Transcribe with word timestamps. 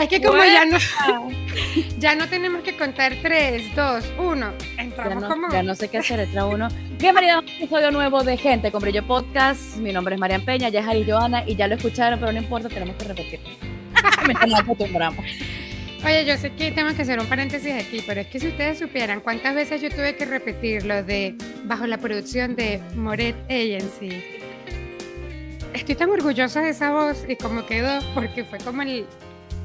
Es 0.00 0.08
que 0.08 0.20
como 0.22 0.42
ya 0.44 0.64
no, 0.64 0.78
ya 1.98 2.14
no 2.14 2.28
tenemos 2.28 2.62
que 2.62 2.76
contar 2.76 3.14
3, 3.22 3.74
2, 3.76 4.04
1. 4.18 4.52
Entramos 4.78 5.14
Ya 5.14 5.20
no, 5.20 5.28
como... 5.28 5.52
ya 5.52 5.62
no 5.62 5.74
sé 5.74 5.88
qué 5.88 5.98
hacer, 5.98 6.20
entra 6.20 6.46
uno. 6.46 6.68
Bienvenidos 6.98 7.36
a 7.36 7.40
un 7.40 7.48
episodio 7.48 7.90
nuevo 7.90 8.24
de 8.24 8.36
Gente 8.36 8.72
con 8.72 8.80
Brillo 8.80 9.06
Podcast. 9.06 9.76
Mi 9.76 9.92
nombre 9.92 10.14
es 10.14 10.20
Marian 10.20 10.44
Peña, 10.44 10.68
ya 10.70 10.80
es 10.80 10.86
Ari 10.88 11.04
Joana 11.08 11.44
y 11.46 11.56
ya 11.56 11.68
lo 11.68 11.74
escucharon, 11.74 12.18
pero 12.18 12.32
no 12.32 12.38
importa, 12.38 12.68
tenemos 12.68 12.96
que 12.96 13.04
repetir. 13.04 13.40
Mientras 14.26 14.46
nos 14.50 14.60
acostumbramos. 14.60 15.24
Oye, 16.04 16.24
yo 16.26 16.36
sé 16.36 16.52
que 16.52 16.70
tengo 16.72 16.94
que 16.94 17.02
hacer 17.02 17.18
un 17.18 17.26
paréntesis 17.26 17.72
aquí, 17.74 18.02
pero 18.06 18.20
es 18.22 18.26
que 18.28 18.40
si 18.40 18.48
ustedes 18.48 18.78
supieran 18.78 19.20
cuántas 19.20 19.54
veces 19.54 19.80
yo 19.80 19.90
tuve 19.90 20.16
que 20.16 20.24
repetir 20.24 20.84
lo 20.84 21.02
de 21.02 21.34
bajo 21.64 21.86
la 21.86 21.98
producción 21.98 22.56
de 22.56 22.80
Moret 22.94 23.36
Agency. 23.50 24.22
Estoy 25.72 25.94
tan 25.96 26.10
orgullosa 26.10 26.60
de 26.60 26.70
esa 26.70 26.90
voz 26.92 27.24
y 27.28 27.36
cómo 27.36 27.66
quedó, 27.66 27.98
porque 28.14 28.44
fue 28.44 28.58
como 28.58 28.82
el- 28.82 29.06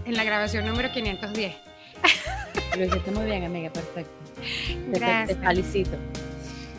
en 0.09 0.15
la 0.17 0.23
grabación 0.23 0.65
número 0.65 0.91
510. 0.91 1.55
Lo 2.77 2.85
hiciste 2.85 3.11
muy 3.11 3.25
bien, 3.25 3.43
amiga, 3.43 3.69
perfecto. 3.71 4.11
Te- 4.35 4.41
Te, 4.41 4.91
te 4.93 4.99
Gracias. 4.99 5.37
felicito. 5.39 5.97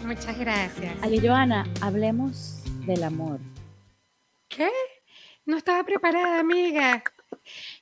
Muchas 0.04 0.38
gracias. 0.38 0.94
Ali 1.02 1.20
Joana, 1.20 1.66
hablemos 1.80 2.62
del 2.86 3.04
amor. 3.04 3.38
¿Qué? 4.48 4.68
No 5.46 5.56
estaba 5.56 5.84
preparada, 5.84 6.40
amiga. 6.40 7.02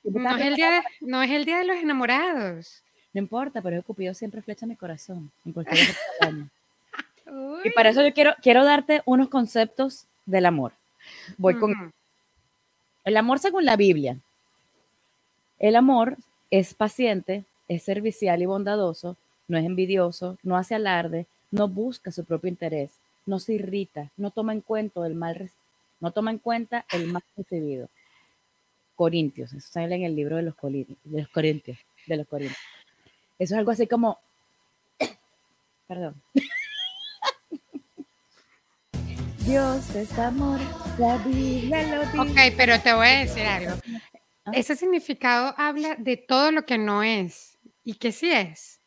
No 0.04 0.36
es, 0.36 0.44
el 0.46 0.54
día 0.56 0.70
de, 0.70 0.82
no 1.00 1.22
es 1.22 1.30
el 1.30 1.44
día 1.44 1.58
de 1.58 1.64
los 1.64 1.76
enamorados. 1.76 2.82
No 3.14 3.20
importa, 3.20 3.62
pero 3.62 3.76
el 3.76 3.84
Cupido 3.84 4.12
siempre 4.14 4.42
flecha 4.42 4.66
mi 4.66 4.76
corazón, 4.76 5.30
en 5.46 5.52
cualquier 5.52 5.86
año. 6.20 6.48
Y 7.64 7.70
para 7.70 7.90
eso 7.90 8.02
yo 8.06 8.12
quiero, 8.12 8.34
quiero 8.42 8.64
darte 8.64 9.02
unos 9.06 9.28
conceptos 9.28 10.06
del 10.26 10.44
amor. 10.46 10.72
Voy 11.38 11.58
con 11.58 11.92
el 13.04 13.16
amor 13.16 13.38
según 13.38 13.64
la 13.64 13.76
Biblia. 13.76 14.18
El 15.58 15.76
amor 15.76 16.16
es 16.50 16.74
paciente, 16.74 17.44
es 17.68 17.82
servicial 17.82 18.40
y 18.42 18.46
bondadoso, 18.46 19.16
no 19.48 19.58
es 19.58 19.64
envidioso, 19.64 20.38
no 20.42 20.56
hace 20.56 20.74
alarde, 20.74 21.26
no 21.50 21.68
busca 21.68 22.10
su 22.12 22.24
propio 22.24 22.48
interés, 22.48 22.92
no 23.26 23.38
se 23.38 23.54
irrita, 23.54 24.10
no 24.16 24.30
toma 24.30 24.52
en 24.52 24.60
cuenta 24.60 25.06
el 25.06 25.14
mal, 25.14 25.34
re- 25.34 25.50
no 26.00 26.10
toma 26.12 26.30
en 26.30 26.38
cuenta 26.38 26.84
el 26.92 27.06
mal 27.08 27.22
recibido. 27.36 27.88
Corintios, 28.94 29.52
eso 29.52 29.68
sale 29.70 29.94
en 29.96 30.02
el 30.04 30.14
libro 30.16 30.36
de 30.36 30.42
los, 30.42 30.54
Colin- 30.56 30.96
de 31.04 31.20
los 31.22 31.28
Corintios, 31.28 31.78
de 32.06 32.16
los 32.16 32.26
Corintios. 32.26 32.58
Eso 33.38 33.54
es 33.54 33.58
algo 33.58 33.70
así 33.70 33.86
como, 33.86 34.18
perdón. 35.86 36.20
Dios 39.40 39.94
es 39.94 40.18
amor, 40.18 40.60
la 40.98 41.16
Biblia 41.18 41.82
lo 41.96 42.00
dice. 42.24 42.50
Ok, 42.50 42.54
pero 42.56 42.78
te 42.80 42.92
voy 42.92 43.06
a 43.06 43.18
decir 43.20 43.42
algo. 43.44 43.72
Ese 44.52 44.76
significado 44.76 45.54
habla 45.56 45.94
de 45.96 46.16
todo 46.16 46.50
lo 46.52 46.64
que 46.64 46.78
no 46.78 47.02
es 47.02 47.58
y 47.84 47.94
que 47.94 48.12
sí 48.12 48.30
es. 48.30 48.80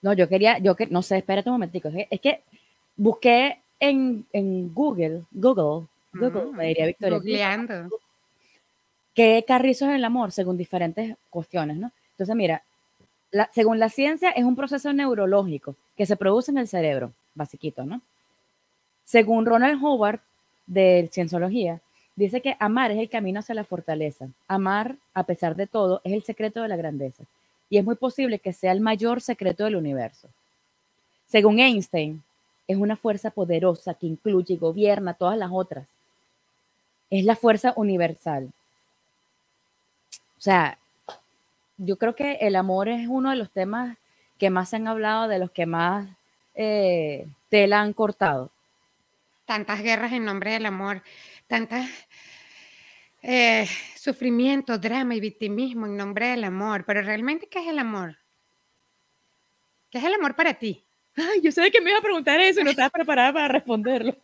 No, 0.00 0.12
yo 0.12 0.28
quería, 0.28 0.58
yo 0.58 0.74
que, 0.74 0.86
no 0.86 1.02
sé, 1.02 1.18
espérate 1.18 1.48
un 1.48 1.54
momentico. 1.54 1.88
Es 1.88 1.94
que, 1.94 2.08
es 2.10 2.20
que 2.20 2.42
busqué 2.96 3.58
en, 3.78 4.26
en 4.32 4.72
Google, 4.74 5.22
Google, 5.30 5.86
Google, 6.12 6.42
Mm, 6.52 6.56
me 6.56 6.66
diría 6.68 6.86
Victoria, 6.86 7.18
Googleando. 7.18 7.88
qué 9.14 9.44
carrizo 9.46 9.88
es 9.88 9.94
el 9.96 10.04
amor 10.04 10.32
según 10.32 10.56
diferentes 10.56 11.16
cuestiones, 11.30 11.76
¿no? 11.76 11.92
Entonces, 12.12 12.34
mira, 12.36 12.62
la- 13.30 13.50
según 13.54 13.78
la 13.78 13.88
ciencia 13.88 14.30
es 14.30 14.44
un 14.44 14.56
proceso 14.56 14.92
neurológico 14.92 15.76
que 15.96 16.06
se 16.06 16.16
produce 16.16 16.50
en 16.50 16.58
el 16.58 16.68
cerebro, 16.68 17.12
basiquito, 17.34 17.84
¿no? 17.84 18.00
Según 19.04 19.46
Ronald 19.46 19.82
Howard, 19.82 20.20
de 20.66 21.08
Cienciología, 21.12 21.80
dice 22.16 22.40
que 22.40 22.56
amar 22.58 22.90
es 22.90 22.98
el 22.98 23.08
camino 23.08 23.40
hacia 23.40 23.54
la 23.54 23.64
fortaleza. 23.64 24.28
Amar, 24.48 24.96
a 25.14 25.24
pesar 25.24 25.56
de 25.56 25.66
todo, 25.66 26.00
es 26.04 26.12
el 26.12 26.22
secreto 26.22 26.62
de 26.62 26.68
la 26.68 26.76
grandeza. 26.76 27.24
Y 27.70 27.78
es 27.78 27.84
muy 27.84 27.94
posible 27.94 28.38
que 28.38 28.52
sea 28.52 28.72
el 28.72 28.80
mayor 28.80 29.20
secreto 29.20 29.64
del 29.64 29.76
universo. 29.76 30.28
Según 31.26 31.58
Einstein, 31.58 32.22
es 32.68 32.76
una 32.76 32.96
fuerza 32.96 33.30
poderosa 33.30 33.94
que 33.94 34.06
incluye 34.06 34.54
y 34.54 34.58
gobierna 34.58 35.14
todas 35.14 35.38
las 35.38 35.50
otras. 35.52 35.86
Es 37.10 37.24
la 37.24 37.36
fuerza 37.36 37.72
universal. 37.76 38.52
O 40.38 40.40
sea, 40.40 40.76
yo 41.78 41.96
creo 41.96 42.14
que 42.14 42.34
el 42.40 42.56
amor 42.56 42.88
es 42.88 43.06
uno 43.08 43.30
de 43.30 43.36
los 43.36 43.50
temas 43.50 43.96
que 44.38 44.50
más 44.50 44.70
se 44.70 44.76
han 44.76 44.88
hablado, 44.88 45.28
de 45.28 45.38
los 45.38 45.50
que 45.50 45.66
más 45.66 46.08
eh, 46.54 47.26
tela 47.48 47.80
han 47.80 47.92
cortado. 47.92 48.50
Tantas 49.46 49.82
guerras 49.82 50.12
en 50.12 50.24
nombre 50.24 50.52
del 50.52 50.66
amor, 50.66 51.02
tantas 51.52 51.86
eh, 53.20 53.68
sufrimiento, 53.94 54.78
drama 54.78 55.14
y 55.14 55.20
victimismo 55.20 55.84
en 55.84 55.98
nombre 55.98 56.28
del 56.28 56.44
amor. 56.44 56.84
Pero 56.86 57.02
realmente, 57.02 57.46
¿qué 57.46 57.58
es 57.58 57.68
el 57.68 57.78
amor? 57.78 58.16
¿Qué 59.90 59.98
es 59.98 60.04
el 60.04 60.14
amor 60.14 60.34
para 60.34 60.54
ti? 60.54 60.82
Ay, 61.14 61.42
yo 61.42 61.52
sé 61.52 61.70
que 61.70 61.82
me 61.82 61.90
iba 61.90 61.98
a 61.98 62.02
preguntar 62.02 62.40
eso 62.40 62.62
y 62.62 62.64
no 62.64 62.70
estaba 62.70 62.88
preparada 62.88 63.34
para 63.34 63.48
responderlo. 63.48 64.16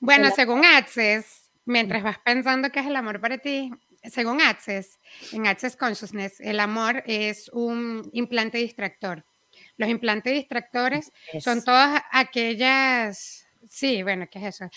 Bueno, 0.00 0.30
según 0.36 0.66
Access, 0.66 1.50
mientras 1.64 2.02
vas 2.02 2.18
pensando 2.18 2.68
qué 2.70 2.80
es 2.80 2.86
el 2.86 2.96
amor 2.96 3.22
para 3.22 3.38
ti, 3.38 3.70
según 4.02 4.42
Access, 4.42 4.98
en 5.32 5.46
Access 5.46 5.76
Consciousness, 5.76 6.40
el 6.40 6.60
amor 6.60 7.02
es 7.06 7.48
un 7.54 8.10
implante 8.12 8.58
distractor. 8.58 9.24
Los 9.78 9.88
implantes 9.88 10.34
distractores 10.34 11.10
son 11.40 11.64
todas 11.64 12.02
aquellas, 12.12 13.43
sí, 13.74 14.02
bueno, 14.02 14.28
¿qué 14.30 14.38
es 14.38 14.54
eso? 14.54 14.70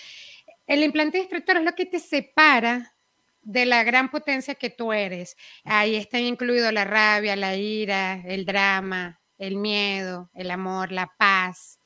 El 0.66 0.84
implante 0.84 1.19
distractor 1.19 1.58
es 1.58 1.63
lo 1.63 1.74
que 1.74 1.85
te 1.85 2.00
separa 2.00 2.96
de 3.41 3.66
la 3.66 3.84
gran 3.84 4.09
potencia 4.09 4.56
que 4.56 4.69
tú 4.69 4.91
eres. 4.91 5.38
Ahí 5.63 5.96
está 5.96 6.19
incluido 6.19 6.72
la 6.72 6.84
rabia, 6.84 7.36
la 7.36 7.56
ira, 7.56 8.22
el 8.25 8.46
drama, 8.46 9.22
el 9.38 9.56
miedo, 9.56 10.30
el 10.34 10.52
amor, 10.52 10.91
la 10.91 11.13
paz. 11.18 11.80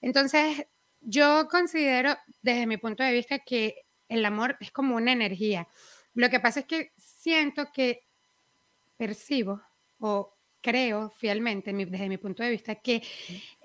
Entonces, 0.00 0.66
yo 1.00 1.46
considero, 1.48 2.16
desde 2.42 2.66
mi 2.66 2.78
punto 2.78 3.02
de 3.04 3.12
vista, 3.12 3.38
que 3.38 3.84
el 4.08 4.24
amor 4.24 4.56
es 4.60 4.72
como 4.72 4.96
una 4.96 5.12
energía. 5.12 5.68
Lo 6.14 6.30
que 6.30 6.40
pasa 6.40 6.60
es 6.60 6.66
que 6.66 6.92
siento 6.96 7.70
que 7.72 8.04
percibo 8.96 9.62
o 10.00 10.34
creo 10.60 11.10
fielmente, 11.10 11.72
desde 11.72 12.08
mi 12.08 12.16
punto 12.16 12.42
de 12.42 12.50
vista, 12.50 12.74
que 12.74 13.02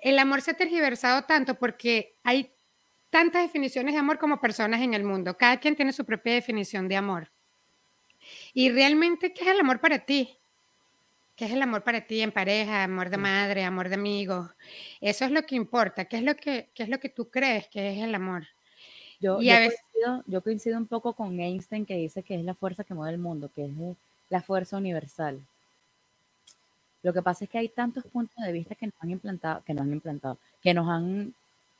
el 0.00 0.18
amor 0.18 0.42
se 0.42 0.52
ha 0.52 0.54
tergiversado 0.54 1.24
tanto 1.24 1.58
porque 1.58 2.14
hay 2.22 2.54
tantas 3.14 3.44
definiciones 3.44 3.94
de 3.94 4.00
amor 4.00 4.18
como 4.18 4.40
personas 4.40 4.80
en 4.82 4.92
el 4.92 5.04
mundo. 5.04 5.36
Cada 5.36 5.60
quien 5.60 5.76
tiene 5.76 5.92
su 5.92 6.04
propia 6.04 6.34
definición 6.34 6.88
de 6.88 6.96
amor. 6.96 7.28
Y 8.52 8.72
realmente, 8.72 9.32
¿qué 9.32 9.42
es 9.42 9.50
el 9.50 9.60
amor 9.60 9.78
para 9.78 10.00
ti? 10.00 10.36
¿Qué 11.36 11.44
es 11.44 11.52
el 11.52 11.62
amor 11.62 11.84
para 11.84 12.00
ti 12.00 12.22
en 12.22 12.32
pareja, 12.32 12.82
amor 12.82 13.10
de 13.10 13.16
madre, 13.16 13.62
amor 13.62 13.88
de 13.88 13.94
amigos? 13.94 14.50
Eso 15.00 15.24
es 15.26 15.30
lo 15.30 15.44
que 15.46 15.54
importa. 15.54 16.06
¿Qué 16.06 16.16
es 16.16 16.24
lo 16.24 16.34
que, 16.34 16.70
qué 16.74 16.82
es 16.82 16.88
lo 16.88 16.98
que 16.98 17.08
tú 17.08 17.28
crees 17.30 17.68
que 17.68 17.92
es 17.92 18.02
el 18.02 18.12
amor? 18.16 18.48
Yo, 19.20 19.40
Y 19.40 19.46
yo 19.46 19.54
a 19.54 19.60
veces- 19.60 19.80
coincido, 19.92 20.24
yo 20.26 20.42
coincido 20.42 20.76
un 20.76 20.86
poco 20.88 21.12
con 21.12 21.38
Einstein 21.38 21.86
que 21.86 21.94
dice 21.94 22.24
que 22.24 22.34
es 22.34 22.44
la 22.44 22.54
fuerza 22.54 22.82
que 22.82 22.94
mueve 22.94 23.12
el 23.12 23.20
mundo, 23.20 23.48
que 23.54 23.64
es 23.64 23.70
la 24.28 24.42
fuerza 24.42 24.76
universal. 24.76 25.38
Lo 27.04 27.12
que 27.12 27.22
pasa 27.22 27.44
es 27.44 27.50
que 27.50 27.58
hay 27.58 27.68
tantos 27.68 28.02
puntos 28.06 28.44
de 28.44 28.50
vista 28.50 28.74
que 28.74 28.86
nos 28.86 28.94
han 28.98 29.10
implantado, 29.10 29.62
que 29.64 29.72
nos 29.72 29.82
han 29.82 29.92
implantado, 29.92 30.36
que 30.60 30.74
nos 30.74 30.88
han, 30.88 31.32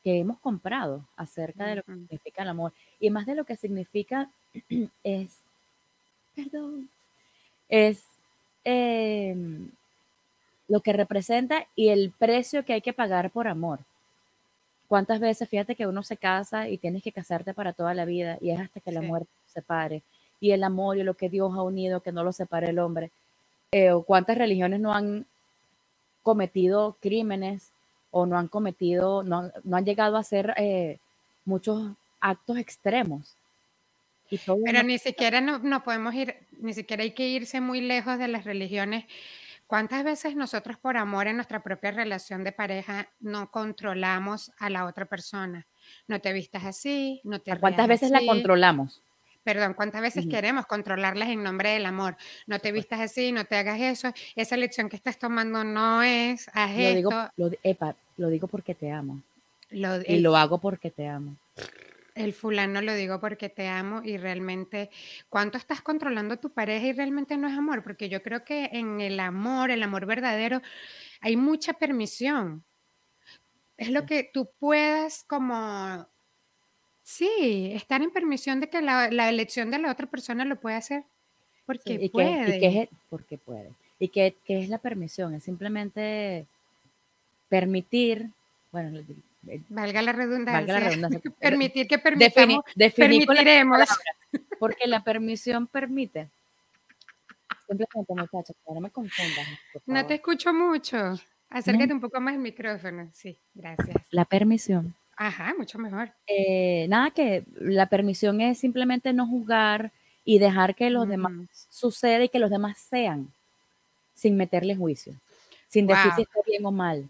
que 0.04 0.18
hemos 0.18 0.38
comprado 0.38 1.02
acerca 1.16 1.64
de 1.64 1.76
lo 1.76 1.82
que 1.82 1.94
significa 1.94 2.42
el 2.42 2.48
amor. 2.50 2.72
Y 3.00 3.08
más 3.08 3.24
de 3.24 3.34
lo 3.34 3.44
que 3.44 3.56
significa 3.56 4.30
es, 5.02 5.38
perdón, 6.36 6.90
es 7.70 8.04
em, 8.64 9.70
lo 10.68 10.80
que 10.80 10.92
representa 10.92 11.66
y 11.74 11.88
el 11.88 12.10
precio 12.10 12.66
que 12.66 12.74
hay 12.74 12.82
que 12.82 12.92
pagar 12.92 13.30
por 13.30 13.48
amor. 13.48 13.80
¿Cuántas 14.88 15.20
veces, 15.20 15.48
fíjate 15.48 15.74
que 15.74 15.86
uno 15.86 16.02
se 16.02 16.18
casa 16.18 16.68
y 16.68 16.76
tienes 16.76 17.02
que 17.02 17.10
casarte 17.10 17.54
para 17.54 17.72
toda 17.72 17.94
la 17.94 18.04
vida 18.04 18.36
y 18.42 18.50
es 18.50 18.60
hasta 18.60 18.80
que 18.80 18.92
la 18.92 19.00
muerte 19.00 19.30
te 19.46 19.52
separe? 19.54 20.02
Y 20.38 20.50
el 20.50 20.62
amor 20.62 20.98
y 20.98 21.02
lo 21.02 21.14
que 21.14 21.30
Dios 21.30 21.50
ha 21.54 21.62
unido, 21.62 22.00
que 22.00 22.12
no 22.12 22.22
lo 22.22 22.32
separe 22.32 22.68
el 22.68 22.78
hombre. 22.78 23.10
Eh, 23.72 23.90
o 23.90 24.02
cuántas 24.02 24.36
religiones 24.36 24.80
no 24.80 24.92
han 24.92 25.24
cometido 26.22 26.96
crímenes 27.00 27.73
o 28.16 28.26
no 28.26 28.38
han 28.38 28.46
cometido, 28.46 29.24
no, 29.24 29.38
han- 29.40 29.52
no 29.64 29.76
han 29.76 29.84
llegado 29.84 30.16
a 30.16 30.20
hacer 30.20 30.54
eh, 30.56 30.98
muchos 31.44 31.92
actos 32.20 32.56
extremos 32.58 33.34
Pero 34.64 34.82
ni 34.84 34.98
siquiera 34.98 35.40
no, 35.40 35.58
no 35.58 35.82
podemos 35.82 36.14
ir, 36.14 36.36
ni 36.60 36.72
siquiera 36.72 37.02
hay 37.02 37.10
que 37.10 37.28
irse 37.28 37.60
muy 37.60 37.80
lejos 37.80 38.18
de 38.18 38.28
las 38.28 38.44
religiones. 38.44 39.04
¿Cuántas 39.66 40.04
veces 40.04 40.36
nosotros 40.36 40.78
por 40.78 40.96
amor 40.96 41.26
en 41.26 41.36
nuestra 41.36 41.60
propia 41.62 41.90
relación 41.90 42.44
de 42.44 42.52
pareja 42.52 43.08
no 43.20 43.50
controlamos 43.50 44.52
a 44.58 44.70
la 44.70 44.84
otra 44.86 45.06
persona? 45.06 45.66
No 46.06 46.20
te 46.20 46.32
vistas 46.32 46.64
así, 46.64 47.20
no 47.24 47.40
te... 47.40 47.58
¿Cuántas 47.58 47.88
veces 47.88 48.10
la 48.10 48.20
controlamos? 48.24 49.00
Perdón, 49.42 49.74
¿cuántas 49.74 50.00
veces 50.00 50.26
queremos 50.26 50.64
controlarlas 50.66 51.28
en 51.28 51.42
nombre 51.42 51.70
del 51.70 51.84
amor? 51.84 52.16
No 52.46 52.58
te 52.60 52.72
vistas 52.72 53.00
así, 53.00 53.30
no 53.30 53.44
te 53.44 53.56
hagas 53.56 53.78
eso. 53.78 54.12
Esa 54.36 54.56
lección 54.56 54.88
que 54.88 54.96
estás 54.96 55.18
tomando 55.18 55.64
no 55.64 56.02
es, 56.02 56.48
haz 56.54 56.70
lo 56.70 56.94
Digo, 56.94 57.10
lo, 57.36 57.50
epa, 57.62 57.94
lo 58.16 58.28
digo 58.28 58.48
porque 58.48 58.74
te 58.74 58.90
amo. 58.90 59.22
y 59.70 60.20
lo 60.20 60.36
hago 60.36 60.58
porque 60.58 60.90
te 60.90 61.06
amo. 61.06 61.36
El 62.14 62.32
fulano 62.32 62.80
lo 62.80 62.94
digo 62.94 63.20
porque 63.20 63.48
te 63.48 63.66
amo 63.66 64.00
y 64.04 64.18
realmente, 64.18 64.90
¿cuánto 65.28 65.58
estás 65.58 65.82
controlando 65.82 66.34
a 66.34 66.40
tu 66.40 66.50
pareja 66.50 66.86
y 66.86 66.92
realmente 66.92 67.36
no 67.36 67.48
es 67.48 67.58
amor? 67.58 67.82
Porque 67.82 68.08
yo 68.08 68.22
creo 68.22 68.44
que 68.44 68.66
en 68.72 69.00
el 69.00 69.18
amor, 69.18 69.72
el 69.72 69.82
amor 69.82 70.06
verdadero, 70.06 70.62
hay 71.20 71.36
mucha 71.36 71.72
permisión. 71.72 72.62
Es 73.76 73.90
lo 73.90 74.06
que 74.06 74.30
tú 74.32 74.48
puedas 74.60 75.24
como, 75.24 76.06
sí, 77.02 77.72
estar 77.72 78.00
en 78.00 78.12
permisión 78.12 78.60
de 78.60 78.70
que 78.70 78.80
la, 78.80 79.08
elección 79.28 79.72
de 79.72 79.80
la 79.80 79.90
otra 79.90 80.06
persona 80.06 80.44
lo 80.44 80.60
pueda 80.60 80.76
hacer. 80.76 81.02
Porque 81.66 82.10
puede. 82.12 82.58
y 82.58 82.78
es, 82.78 82.88
porque 83.10 83.38
puede. 83.38 83.72
¿Y 83.98 84.10
es 84.46 84.68
la 84.68 84.78
permisión? 84.78 85.34
Es 85.34 85.42
simplemente 85.42 86.46
permitir, 87.54 88.30
bueno, 88.72 89.00
Valga 89.68 90.02
la 90.02 90.12
redundancia. 90.12 91.20
Permitir 91.38 91.86
que 91.86 91.98
permitamos, 91.98 92.64
permitiremos. 92.96 93.88
porque 94.58 94.88
la 94.88 95.04
permisión 95.04 95.68
permite. 95.68 96.28
Simplemente, 97.68 98.14
muchachos, 98.14 98.56
no 98.66 98.80
me 98.80 98.90
confundas. 98.90 99.46
No 99.86 100.04
te 100.06 100.14
escucho 100.14 100.52
mucho. 100.52 100.96
Acércate 101.50 101.92
un 101.92 102.00
poco 102.00 102.20
más 102.20 102.34
el 102.34 102.40
micrófono. 102.40 103.08
Sí, 103.12 103.36
gracias. 103.54 103.96
La 104.10 104.24
permisión. 104.24 104.94
Ajá, 105.16 105.54
mucho 105.56 105.78
mejor. 105.78 106.10
Eh, 106.26 106.86
nada, 106.88 107.10
que 107.10 107.44
la 107.54 107.86
permisión 107.86 108.40
es 108.40 108.58
simplemente 108.58 109.12
no 109.12 109.26
juzgar 109.26 109.92
y 110.24 110.38
dejar 110.38 110.74
que 110.74 110.90
los 110.90 111.06
demás 111.06 111.68
suceda 111.70 112.24
y 112.24 112.28
que 112.28 112.38
los 112.40 112.50
demás 112.50 112.78
sean, 112.78 113.30
sin 114.14 114.36
meterle 114.36 114.74
juicio, 114.74 115.14
sin 115.68 115.86
decir 115.86 116.10
si 116.16 116.22
está 116.22 116.40
bien 116.46 116.64
o 116.66 116.72
mal. 116.72 117.08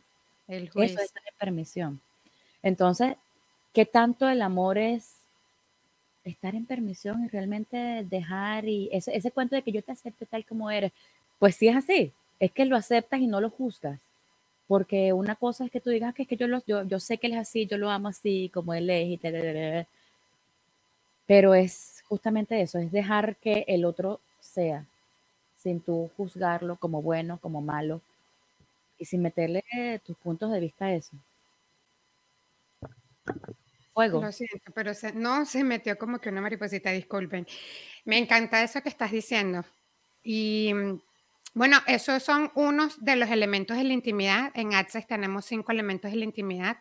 El 0.49 0.71
juicio. 0.71 0.99
Eso 0.99 1.05
es 1.05 1.15
la 1.15 1.39
permisión. 1.39 2.01
Entonces, 2.63 3.17
¿qué 3.73 3.87
tanto 3.87 4.29
el 4.29 4.43
amor 4.43 4.79
es 4.79 5.17
estar 6.25 6.55
en 6.55 6.67
permisión 6.67 7.25
y 7.25 7.29
realmente 7.29 8.07
dejar 8.09 8.67
y 8.67 8.89
ese, 8.93 9.15
ese 9.17 9.31
cuento 9.31 9.55
de 9.55 9.63
que 9.63 9.73
yo 9.73 9.83
te 9.83 9.93
acepte 9.93 10.27
tal 10.27 10.45
como 10.45 10.71
eres? 10.71 10.93
Pues 11.39 11.57
sí 11.57 11.69
es 11.69 11.77
así, 11.77 12.13
es 12.41 12.53
que 12.53 12.65
lo 12.65 12.77
aceptas 12.77 13.21
y 13.21 13.27
no 13.27 13.41
lo 13.41 13.51
juzgas. 13.51 14.01
Porque 14.67 15.13
una 15.13 15.37
cosa 15.37 15.67
es 15.67 15.71
que 15.71 15.81
tú 15.81 15.91
digas 15.91 16.15
que 16.15 16.23
es 16.23 16.29
que 16.29 16.37
yo, 16.37 16.49
lo, 16.49 16.65
yo, 16.65 16.99
sé 16.99 17.19
que 17.19 17.27
él 17.27 17.35
es 17.35 17.41
así, 17.41 17.67
yo 17.67 17.77
lo 17.77 17.91
amo 17.91 18.09
así, 18.09 18.51
como 18.53 18.73
él 18.73 18.89
es, 18.89 19.09
y 19.09 19.19
pero 21.27 21.55
es 21.55 22.03
justamente 22.09 22.61
eso, 22.61 22.79
es 22.79 22.93
dejar 22.93 23.37
que 23.37 23.65
el 23.69 23.85
otro 23.85 24.21
sea, 24.41 24.87
sin 25.57 25.81
tú 25.81 26.11
juzgarlo 26.17 26.77
como 26.77 27.03
bueno, 27.03 27.39
como 27.41 27.61
malo, 27.61 28.01
y 28.99 29.05
sin 29.05 29.23
meterle 29.23 29.63
tus 30.05 30.17
puntos 30.17 30.51
de 30.51 30.61
vista 30.61 30.87
a 30.87 30.95
eso. 30.95 31.17
Fuego. 33.93 34.21
Lo 34.21 34.33
siento, 34.33 34.73
pero 34.75 34.93
no 35.15 35.47
se 35.47 35.63
metió 35.63 35.97
como 35.97 36.19
que 36.19 36.29
una 36.29 36.41
mariposita, 36.41 36.91
disculpen. 36.91 37.47
Me 38.05 38.19
encanta 38.19 38.63
eso 38.63 38.83
que 38.83 38.89
estás 38.89 39.13
diciendo. 39.13 39.65
Y 40.23 40.73
bueno, 41.55 41.79
esos 41.87 42.21
son 42.25 42.51
unos 42.57 43.03
de 43.05 43.15
los 43.15 43.31
elementos 43.31 43.77
de 43.77 43.85
la 43.85 43.93
intimidad. 43.93 44.51
En 44.55 44.75
Access 44.75 45.07
tenemos 45.07 45.45
cinco 45.45 45.71
elementos 45.71 46.11
de 46.11 46.17
la 46.17 46.25
intimidad 46.25 46.79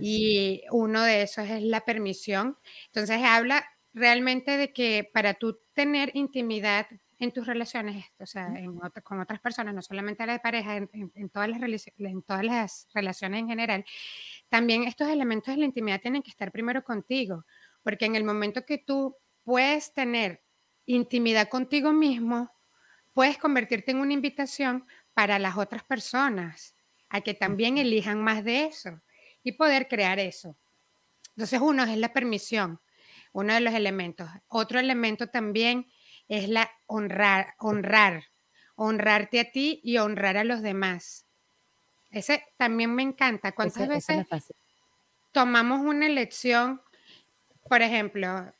y 0.00 0.62
uno 0.72 1.02
de 1.02 1.22
esos 1.22 1.48
es 1.48 1.62
la 1.62 1.84
permisión. 1.84 2.58
Entonces 2.86 3.20
habla 3.22 3.64
realmente 3.94 4.56
de 4.56 4.72
que 4.72 5.08
para 5.12 5.34
tú 5.34 5.60
tener 5.74 6.10
intimidad 6.14 6.86
en 7.22 7.30
tus 7.30 7.46
relaciones, 7.46 8.04
o 8.18 8.26
sea, 8.26 8.52
con 9.04 9.20
otras 9.20 9.38
personas, 9.38 9.72
no 9.72 9.80
solamente 9.80 10.26
la 10.26 10.32
de 10.32 10.38
pareja, 10.40 10.76
en, 10.76 11.30
todas 11.30 11.48
las, 11.48 11.86
en 11.96 12.22
todas 12.22 12.44
las 12.44 12.88
relaciones 12.92 13.38
en 13.38 13.48
general, 13.48 13.84
también 14.48 14.82
estos 14.82 15.08
elementos 15.08 15.54
de 15.54 15.60
la 15.60 15.66
intimidad 15.66 16.00
tienen 16.00 16.24
que 16.24 16.30
estar 16.30 16.50
primero 16.50 16.82
contigo, 16.82 17.44
porque 17.84 18.06
en 18.06 18.16
el 18.16 18.24
momento 18.24 18.66
que 18.66 18.78
tú 18.78 19.16
puedes 19.44 19.94
tener 19.94 20.42
intimidad 20.84 21.48
contigo 21.48 21.92
mismo, 21.92 22.50
puedes 23.12 23.38
convertirte 23.38 23.92
en 23.92 23.98
una 23.98 24.14
invitación 24.14 24.84
para 25.14 25.38
las 25.38 25.56
otras 25.56 25.84
personas 25.84 26.74
a 27.08 27.20
que 27.20 27.34
también 27.34 27.78
elijan 27.78 28.20
más 28.20 28.42
de 28.42 28.64
eso 28.64 29.00
y 29.44 29.52
poder 29.52 29.86
crear 29.86 30.18
eso. 30.18 30.56
Entonces, 31.36 31.60
uno 31.60 31.84
es 31.84 31.96
la 31.98 32.12
permisión, 32.12 32.80
uno 33.32 33.54
de 33.54 33.60
los 33.60 33.74
elementos. 33.74 34.28
Otro 34.48 34.80
elemento 34.80 35.28
también 35.28 35.86
es 36.32 36.48
la 36.48 36.70
honrar, 36.86 37.54
honrar, 37.58 38.24
honrarte 38.74 39.38
a 39.38 39.50
ti 39.50 39.82
y 39.84 39.98
honrar 39.98 40.38
a 40.38 40.44
los 40.44 40.62
demás. 40.62 41.26
Ese 42.10 42.42
también 42.56 42.94
me 42.94 43.02
encanta. 43.02 43.52
¿Cuántas 43.52 43.86
veces 43.86 44.26
tomamos 45.30 45.80
una 45.80 46.06
elección, 46.06 46.80
por 47.68 47.82
ejemplo, 47.82 48.50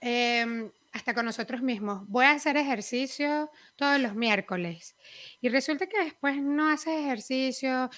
em, 0.00 0.70
hasta 0.92 1.12
con 1.12 1.24
nosotros 1.24 1.60
mismos, 1.60 2.06
voy 2.06 2.24
a 2.24 2.32
hacer 2.32 2.56
ejercicio 2.56 3.50
todos 3.74 4.00
los 4.00 4.14
miércoles 4.14 4.96
y 5.40 5.48
resulta 5.48 5.88
que 5.88 6.04
después 6.04 6.40
no 6.40 6.70
haces 6.70 7.00
ejercicio, 7.00 7.90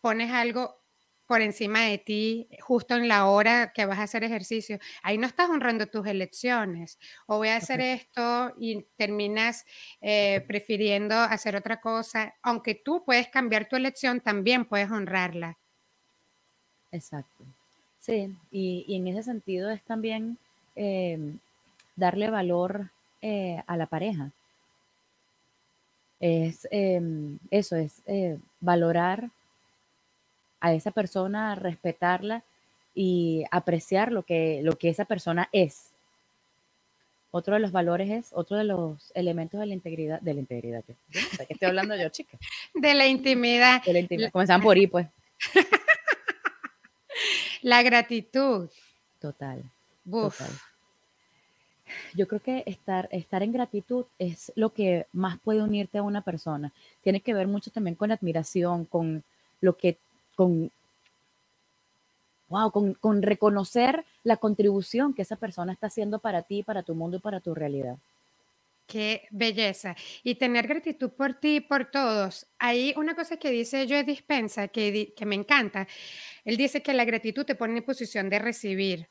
pones 0.00 0.30
algo 0.30 0.77
por 1.28 1.42
encima 1.42 1.82
de 1.82 1.98
ti 1.98 2.48
justo 2.60 2.96
en 2.96 3.06
la 3.06 3.26
hora 3.26 3.70
que 3.74 3.84
vas 3.84 3.98
a 3.98 4.04
hacer 4.04 4.24
ejercicio. 4.24 4.78
Ahí 5.02 5.18
no 5.18 5.26
estás 5.26 5.50
honrando 5.50 5.86
tus 5.86 6.06
elecciones. 6.06 6.98
O 7.26 7.36
voy 7.36 7.48
a 7.48 7.56
hacer 7.56 7.82
esto 7.82 8.54
y 8.58 8.86
terminas 8.96 9.66
eh, 10.00 10.42
prefiriendo 10.48 11.14
hacer 11.14 11.54
otra 11.54 11.82
cosa. 11.82 12.34
Aunque 12.42 12.74
tú 12.74 13.04
puedes 13.04 13.28
cambiar 13.28 13.68
tu 13.68 13.76
elección, 13.76 14.22
también 14.22 14.64
puedes 14.64 14.90
honrarla. 14.90 15.58
Exacto. 16.90 17.44
Sí, 18.00 18.34
y, 18.50 18.86
en 18.96 19.06
ese 19.08 19.22
sentido 19.22 19.68
es 19.68 19.82
también 19.82 20.38
em, 20.76 21.38
darle 21.94 22.30
valor 22.30 22.88
eh, 23.20 23.62
a 23.66 23.76
la 23.76 23.84
pareja. 23.84 24.30
Es 26.20 26.66
em, 26.70 27.38
eso, 27.50 27.76
es 27.76 28.00
eh, 28.06 28.38
valorar 28.60 29.30
a 30.60 30.72
esa 30.72 30.90
persona, 30.90 31.54
respetarla 31.54 32.44
y 32.94 33.44
apreciar 33.50 34.12
lo 34.12 34.24
que, 34.24 34.60
lo 34.62 34.76
que 34.76 34.88
esa 34.88 35.04
persona 35.04 35.48
es. 35.52 35.92
Otro 37.30 37.54
de 37.54 37.60
los 37.60 37.72
valores 37.72 38.10
es, 38.10 38.30
otro 38.32 38.56
de 38.56 38.64
los 38.64 39.12
elementos 39.14 39.60
de 39.60 39.66
la 39.66 39.74
integridad, 39.74 40.20
de 40.20 40.34
la 40.34 40.40
integridad, 40.40 40.82
¿qué 40.84 40.96
estoy 41.48 41.68
hablando 41.68 41.94
yo, 41.94 42.08
chica? 42.08 42.38
De 42.74 42.94
la 42.94 43.06
intimidad. 43.06 43.82
De 43.84 43.92
la 43.92 43.98
intimidad. 43.98 44.30
Comenzamos 44.30 44.64
por 44.64 44.76
ahí, 44.76 44.86
pues. 44.86 45.06
la 47.62 47.82
gratitud. 47.82 48.70
Total. 49.20 49.62
Total. 50.10 50.50
Yo 52.14 52.28
creo 52.28 52.40
que 52.40 52.62
estar, 52.66 53.08
estar 53.12 53.42
en 53.42 53.52
gratitud 53.52 54.06
es 54.18 54.52
lo 54.56 54.72
que 54.72 55.06
más 55.12 55.38
puede 55.38 55.62
unirte 55.62 55.98
a 55.98 56.02
una 56.02 56.22
persona. 56.22 56.72
Tiene 57.02 57.20
que 57.20 57.34
ver 57.34 57.46
mucho 57.46 57.70
también 57.70 57.94
con 57.94 58.10
admiración, 58.10 58.84
con 58.84 59.24
lo 59.60 59.76
que 59.76 59.98
con, 60.38 60.70
wow, 62.48 62.70
con, 62.70 63.22
reconocer 63.22 64.04
la 64.22 64.36
contribución 64.36 65.12
que 65.12 65.22
esa 65.22 65.34
persona 65.34 65.72
está 65.72 65.88
haciendo 65.88 66.20
para 66.20 66.42
ti, 66.42 66.62
para 66.62 66.84
tu 66.84 66.94
mundo 66.94 67.16
y 67.16 67.20
para 67.20 67.40
tu 67.40 67.56
realidad. 67.56 67.98
Qué 68.86 69.26
belleza. 69.32 69.96
Y 70.22 70.36
tener 70.36 70.68
gratitud 70.68 71.10
por 71.10 71.34
ti 71.34 71.56
y 71.56 71.60
por 71.60 71.90
todos. 71.90 72.46
Hay 72.60 72.94
una 72.96 73.16
cosa 73.16 73.36
que 73.36 73.50
dice 73.50 73.86
Joe 73.88 74.04
Dispensa 74.04 74.68
que, 74.68 75.12
que 75.16 75.26
me 75.26 75.34
encanta. 75.34 75.88
Él 76.44 76.56
dice 76.56 76.84
que 76.84 76.94
la 76.94 77.04
gratitud 77.04 77.44
te 77.44 77.56
pone 77.56 77.76
en 77.76 77.84
posición 77.84 78.30
de 78.30 78.38
recibir. 78.38 79.08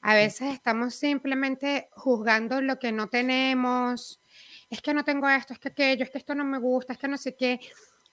A 0.00 0.16
veces 0.16 0.54
estamos 0.54 0.92
simplemente 0.96 1.88
juzgando 1.92 2.60
lo 2.60 2.80
que 2.80 2.90
no 2.90 3.06
tenemos. 3.06 4.20
Es 4.68 4.82
que 4.82 4.92
no 4.92 5.04
tengo 5.04 5.28
esto, 5.28 5.52
es 5.52 5.60
que 5.60 5.68
aquello, 5.68 6.02
es 6.02 6.10
que 6.10 6.18
esto 6.18 6.34
no 6.34 6.44
me 6.44 6.58
gusta, 6.58 6.94
es 6.94 6.98
que 6.98 7.08
no 7.08 7.16
sé 7.16 7.36
qué 7.36 7.60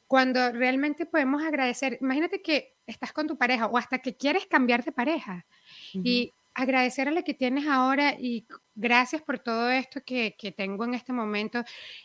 cuando 0.07 0.51
realmente 0.51 1.05
podemos 1.05 1.43
agradecer, 1.43 1.97
imagínate 2.01 2.41
que 2.41 2.75
estás 2.85 3.11
con 3.11 3.27
tu 3.27 3.37
pareja 3.37 3.67
o 3.67 3.77
hasta 3.77 3.99
que 3.99 4.15
quieres 4.15 4.45
cambiar 4.45 4.83
de 4.83 4.91
pareja 4.91 5.45
y 5.93 6.31
agradecer 6.53 7.07
a 7.07 7.11
la 7.11 7.23
que 7.23 7.33
tienes 7.33 7.67
ahora 7.67 8.15
y 8.17 8.47
gracias 8.75 9.21
por 9.21 9.39
todo 9.39 9.69
esto 9.69 10.01
que, 10.05 10.35
que, 10.37 10.51
tengo 10.51 10.85
en 10.85 10.93
este 10.93 11.11
momento. 11.11 11.63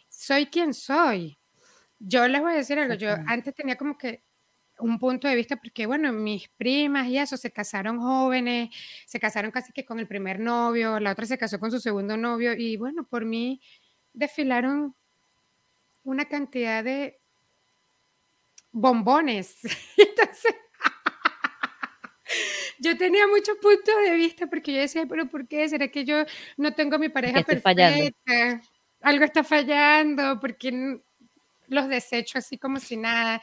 Soy 0.08 0.46
quien 0.46 0.74
soy. 0.74 1.38
Yo 1.98 2.26
les 2.26 2.40
voy 2.40 2.52
a 2.52 2.56
decir 2.56 2.78
algo, 2.78 2.94
yo 2.94 3.10
antes 3.26 3.54
tenía 3.54 3.76
como 3.76 3.96
que 3.96 4.24
un 4.80 4.98
punto 4.98 5.28
de 5.28 5.36
vista, 5.36 5.56
porque 5.56 5.86
bueno, 5.86 6.12
mis 6.12 6.48
primas 6.48 7.06
y 7.08 7.18
eso 7.18 7.36
se 7.36 7.52
casaron 7.52 8.00
jóvenes, 8.00 8.70
se 9.06 9.20
casaron 9.20 9.50
casi 9.50 9.72
que 9.72 9.84
con 9.84 9.98
el 9.98 10.08
primer 10.08 10.40
novio, 10.40 10.98
la 10.98 11.12
otra 11.12 11.26
se 11.26 11.38
casó 11.38 11.58
con 11.60 11.70
su 11.70 11.80
segundo 11.80 12.16
novio 12.16 12.54
y 12.54 12.76
bueno, 12.76 13.04
por 13.04 13.24
mí 13.24 13.60
desfilaron 14.12 14.94
una 16.02 16.24
cantidad 16.24 16.82
de 16.82 17.19
bombones. 18.72 19.58
Entonces, 19.96 20.54
yo 22.78 22.96
tenía 22.96 23.26
muchos 23.26 23.56
puntos 23.58 23.94
de 24.04 24.14
vista 24.14 24.46
porque 24.46 24.72
yo 24.72 24.80
decía, 24.80 25.06
pero 25.08 25.28
¿por 25.28 25.46
qué? 25.46 25.68
¿Será 25.68 25.88
que 25.88 26.04
yo 26.04 26.24
no 26.56 26.74
tengo 26.74 26.98
mi 26.98 27.08
pareja 27.08 27.42
perfecta? 27.42 28.60
Algo 29.02 29.24
está 29.24 29.42
fallando, 29.42 30.38
porque 30.40 31.00
los 31.68 31.88
desecho 31.88 32.38
así 32.38 32.58
como 32.58 32.78
si 32.78 32.96
nada. 32.96 33.40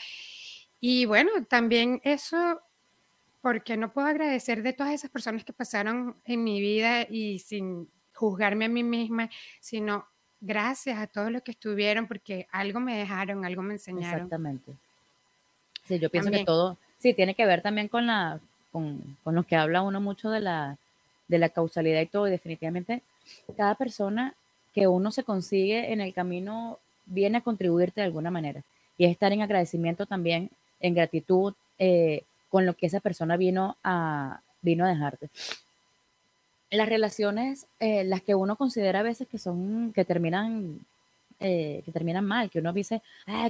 Y 0.79 1.05
bueno, 1.05 1.31
también 1.49 1.99
eso, 2.03 2.61
porque 3.41 3.75
no 3.75 3.91
puedo 3.91 4.07
agradecer 4.07 4.61
de 4.61 4.73
todas 4.73 4.93
esas 4.93 5.09
personas 5.09 5.43
que 5.43 5.53
pasaron 5.53 6.15
en 6.25 6.43
mi 6.43 6.61
vida 6.61 7.07
y 7.09 7.39
sin 7.39 7.89
juzgarme 8.13 8.65
a 8.65 8.69
mí 8.69 8.83
misma, 8.83 9.29
sino 9.59 10.07
gracias 10.39 10.99
a 10.99 11.07
todos 11.07 11.31
los 11.31 11.41
que 11.41 11.51
estuvieron, 11.51 12.07
porque 12.07 12.47
algo 12.51 12.79
me 12.79 12.97
dejaron, 12.97 13.45
algo 13.45 13.63
me 13.63 13.73
enseñaron. 13.73 14.25
Exactamente. 14.25 14.77
Sí, 15.87 15.99
yo 15.99 16.09
pienso 16.09 16.31
que 16.31 16.43
todo, 16.43 16.77
sí, 16.97 17.13
tiene 17.13 17.33
que 17.33 17.45
ver 17.45 17.61
también 17.61 17.87
con 17.87 18.07
la, 18.07 18.39
con, 18.71 19.17
con 19.23 19.35
lo 19.35 19.43
que 19.43 19.55
habla 19.55 19.81
uno 19.81 20.01
mucho 20.01 20.29
de 20.29 20.41
la, 20.41 20.77
de 21.27 21.37
la 21.39 21.49
causalidad 21.49 22.01
y 22.01 22.07
todo, 22.07 22.27
y 22.27 22.31
definitivamente 22.31 23.01
cada 23.55 23.75
persona 23.75 24.33
que 24.73 24.87
uno 24.87 25.11
se 25.11 25.23
consigue 25.23 25.91
en 25.91 26.01
el 26.01 26.13
camino 26.13 26.77
viene 27.05 27.39
a 27.39 27.41
contribuirte 27.41 28.01
de 28.01 28.05
alguna 28.05 28.31
manera. 28.31 28.61
Y 28.97 29.05
es 29.05 29.11
estar 29.11 29.31
en 29.31 29.41
agradecimiento 29.41 30.05
también, 30.05 30.49
en 30.79 30.93
gratitud 30.93 31.53
eh, 31.79 32.23
con 32.49 32.65
lo 32.65 32.73
que 32.75 32.87
esa 32.87 32.99
persona 32.99 33.37
vino 33.37 33.77
a, 33.83 34.41
vino 34.61 34.85
a 34.85 34.89
dejarte. 34.89 35.29
Las 36.69 36.89
relaciones, 36.89 37.67
eh, 37.79 38.03
las 38.03 38.21
que 38.21 38.35
uno 38.35 38.55
considera 38.55 38.99
a 38.99 39.03
veces 39.03 39.27
que 39.27 39.37
son, 39.37 39.93
que 39.93 40.05
terminan, 40.05 40.79
eh, 41.39 41.81
que 41.85 41.91
terminan 41.91 42.25
mal, 42.25 42.49
que 42.49 42.59
uno 42.59 42.73
dice, 42.73 43.01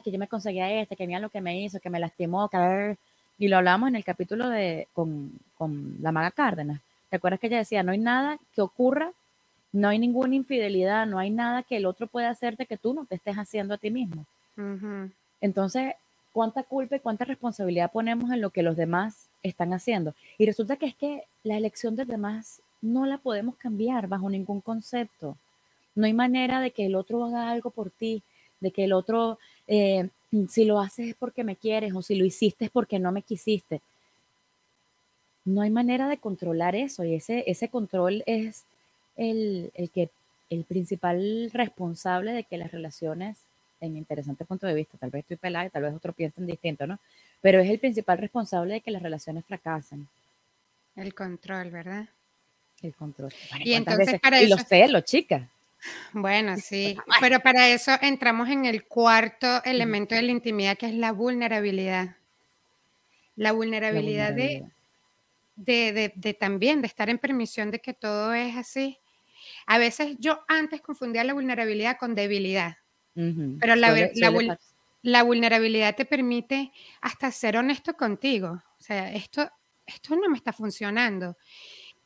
que 0.04 0.12
yo 0.12 0.20
me 0.20 0.28
conseguía 0.28 0.82
este, 0.82 0.96
que 0.96 1.08
mira 1.08 1.20
lo 1.20 1.30
que 1.30 1.42
me 1.42 1.62
hizo, 1.62 1.80
que 1.80 1.90
me 1.90 2.00
lastimó, 2.00 2.50
que... 2.50 2.98
Y 3.40 3.50
lo 3.50 3.58
hablamos 3.58 3.90
en 3.90 3.96
el 3.96 4.04
capítulo 4.04 4.50
de, 4.50 4.88
con, 4.94 5.32
con 5.60 5.98
la 6.02 6.12
maga 6.12 6.32
Cárdenas. 6.32 6.82
¿Te 7.10 7.18
acuerdas 7.18 7.40
que 7.40 7.48
ella 7.48 7.60
decía, 7.60 7.84
no 7.84 7.92
hay 7.92 8.00
nada 8.00 8.40
que 8.56 8.62
ocurra 8.62 9.12
no 9.72 9.90
hay 9.90 10.00
ninguna 10.00 10.36
infidelidad, 10.36 11.06
no 11.06 11.20
hay 11.20 11.30
nada 11.30 11.64
que 11.64 11.78
el 11.78 11.86
otro 11.86 12.08
pueda 12.08 12.30
hacerte 12.30 12.66
que 12.66 12.78
tú 12.78 12.94
no 12.94 13.06
te 13.06 13.16
estés 13.16 13.36
haciendo 13.36 13.74
a 13.74 13.78
ti 13.78 13.92
mismo. 13.92 14.26
Entonces, 15.40 15.94
¿cuánta 16.34 16.64
culpa 16.64 16.96
y 16.96 17.00
cuánta 17.00 17.26
responsabilidad 17.26 17.92
ponemos 17.92 18.32
en 18.32 18.42
lo 18.42 18.50
que 18.50 18.64
los 18.64 18.76
demás 18.76 19.28
están 19.44 19.74
haciendo? 19.74 20.16
Y 20.38 20.46
resulta 20.46 20.78
que 20.78 20.88
es 20.88 20.96
que 20.96 21.24
la 21.44 21.58
elección 21.58 21.96
de 21.96 22.06
demás 22.06 22.62
no 22.82 23.06
la 23.06 23.18
podemos 23.18 23.56
cambiar 23.56 24.08
bajo 24.08 24.30
ningún 24.30 24.62
concepto. 24.62 25.38
No 25.98 26.06
hay 26.06 26.14
manera 26.14 26.62
de 26.62 26.70
que 26.70 26.86
el 26.86 26.96
otro 26.96 27.26
haga 27.26 27.50
algo 27.50 27.72
por 27.72 27.90
ti, 27.90 28.22
de 28.60 28.70
que 28.70 28.84
el 28.84 28.94
otro, 28.94 29.40
eh, 29.68 30.10
si 30.48 30.64
lo 30.64 30.80
haces 30.80 31.10
es 31.10 31.16
porque 31.16 31.44
me 31.44 31.56
quieres 31.56 31.92
o 31.96 32.04
si 32.04 32.16
lo 32.16 32.24
hiciste 32.24 32.66
es 32.66 32.72
porque 32.72 33.00
no 33.00 33.12
me 33.12 33.24
quisiste. 33.24 33.82
No 35.44 35.62
hay 35.62 35.72
manera 35.72 36.08
de 36.08 36.20
controlar 36.20 36.76
eso 36.76 37.04
y 37.04 37.16
ese, 37.16 37.44
ese 37.48 37.70
control 37.70 38.22
es 38.28 38.64
el, 39.16 39.72
que, 39.92 40.10
el 40.52 40.66
principal 40.66 41.50
responsable 41.52 42.32
de 42.32 42.44
que 42.44 42.60
las 42.60 42.72
relaciones, 42.72 43.40
en 43.82 43.94
mi 43.94 43.98
interesante 43.98 44.46
punto 44.46 44.68
de 44.68 44.76
vista, 44.76 45.00
tal 45.00 45.10
vez 45.10 45.22
estoy 45.22 45.38
pelada 45.38 45.66
y 45.66 45.72
tal 45.72 45.82
vez 45.82 45.96
otros 45.96 46.16
piensen 46.16 46.46
distinto, 46.46 46.86
¿no? 46.86 47.00
Pero 47.42 47.60
es 47.60 47.72
el 47.72 47.80
principal 47.80 48.20
responsable 48.20 48.76
de 48.76 48.82
que 48.82 48.92
las 48.92 49.02
relaciones 49.02 49.46
fracasen. 49.46 50.08
El 50.96 51.16
control, 51.16 51.72
¿verdad? 51.72 52.08
El 52.84 52.94
control. 52.94 53.34
y 53.64 53.74
entonces 53.74 54.20
para 54.20 54.44
y 54.44 54.48
los 54.48 54.62
celos, 54.62 55.04
chicas. 55.04 55.50
Bueno, 56.14 56.58
sí, 56.58 56.98
pero 57.22 57.40
para 57.40 57.70
eso 57.70 57.92
entramos 58.02 58.50
en 58.50 58.66
el 58.66 58.86
cuarto 58.86 59.64
elemento 59.64 60.16
de 60.16 60.24
la 60.24 60.32
intimidad, 60.32 60.78
que 60.78 60.88
es 60.88 60.94
la 60.94 61.12
vulnerabilidad. 61.12 62.16
La 63.36 63.52
vulnerabilidad, 63.52 64.34
De, 64.34 64.64
de, 65.56 66.14
de, 66.16 66.34
también, 66.34 66.82
de 66.82 66.88
estar 66.88 67.10
en 67.10 67.18
permisión 67.18 67.72
de 67.72 67.80
que 67.80 67.94
todo 67.94 68.34
es 68.34 68.56
así. 68.56 68.98
A 69.66 69.78
veces 69.78 70.16
yo 70.20 70.44
antes 70.48 70.82
confundía 70.82 71.24
la 71.24 71.34
vulnerabilidad 71.34 71.98
con 71.98 72.16
debilidad, 72.16 72.78
pero 73.14 73.76
la, 73.76 74.12
la, 75.02 75.24
vulnerabilidad 75.24 75.96
te 75.96 76.06
permite 76.06 76.72
hasta 77.02 77.32
ser 77.32 77.58
honesto 77.58 77.96
contigo. 77.96 78.62
O 78.80 78.84
sea, 78.84 79.12
esto, 79.14 79.50
esto 79.86 80.16
no 80.16 80.30
me 80.30 80.38
está 80.38 80.54
funcionando. 80.54 81.38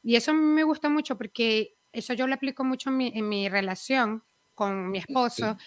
Y 0.03 0.15
eso 0.15 0.33
me 0.33 0.63
gusta 0.63 0.89
mucho 0.89 1.17
porque 1.17 1.75
eso 1.93 2.13
yo 2.13 2.27
lo 2.27 2.35
aplico 2.35 2.63
mucho 2.63 2.89
en 2.89 2.97
mi, 2.97 3.11
en 3.15 3.27
mi 3.29 3.49
relación 3.49 4.23
con 4.55 4.91
mi 4.91 4.99
esposo, 4.99 5.57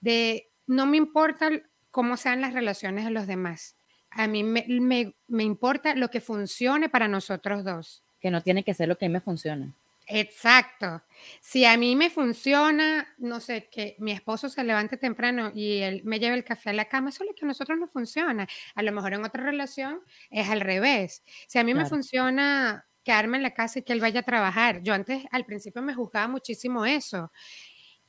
de 0.00 0.50
no 0.66 0.86
me 0.86 0.96
importa 0.96 1.50
cómo 1.90 2.16
sean 2.16 2.40
las 2.40 2.52
relaciones 2.52 3.04
de 3.04 3.10
los 3.10 3.26
demás. 3.26 3.76
A 4.10 4.26
mí 4.26 4.42
me, 4.42 4.64
me, 4.68 5.14
me 5.26 5.44
importa 5.44 5.94
lo 5.94 6.10
que 6.10 6.20
funcione 6.20 6.88
para 6.88 7.08
nosotros 7.08 7.64
dos. 7.64 8.04
Que 8.20 8.30
no 8.30 8.42
tiene 8.42 8.64
que 8.64 8.74
ser 8.74 8.88
lo 8.88 8.96
que 8.96 9.06
a 9.06 9.08
mí 9.08 9.12
me 9.12 9.20
funciona. 9.20 9.74
Exacto. 10.10 11.02
Si 11.40 11.66
a 11.66 11.76
mí 11.76 11.94
me 11.94 12.08
funciona, 12.08 13.14
no 13.18 13.40
sé, 13.40 13.68
que 13.70 13.94
mi 13.98 14.12
esposo 14.12 14.48
se 14.48 14.64
levante 14.64 14.96
temprano 14.96 15.52
y 15.54 15.78
él 15.78 16.00
me 16.04 16.18
lleve 16.18 16.36
el 16.36 16.44
café 16.44 16.70
a 16.70 16.72
la 16.72 16.86
cama, 16.86 17.10
eso 17.10 17.24
es 17.24 17.28
lo 17.28 17.34
que 17.34 17.44
a 17.44 17.48
nosotros 17.48 17.78
no 17.78 17.86
funciona. 17.86 18.48
A 18.74 18.82
lo 18.82 18.92
mejor 18.92 19.12
en 19.12 19.24
otra 19.24 19.44
relación 19.44 20.00
es 20.30 20.48
al 20.48 20.62
revés. 20.62 21.22
Si 21.46 21.58
a 21.58 21.64
mí 21.64 21.74
me 21.74 21.84
funciona 21.84 22.87
quedarme 23.08 23.38
en 23.38 23.42
la 23.42 23.54
casa 23.54 23.78
y 23.78 23.82
que 23.82 23.94
él 23.94 24.00
vaya 24.00 24.20
a 24.20 24.22
trabajar, 24.22 24.82
yo 24.82 24.92
antes 24.92 25.24
al 25.30 25.46
principio 25.46 25.80
me 25.80 25.94
juzgaba 25.94 26.28
muchísimo 26.28 26.84
eso. 26.84 27.32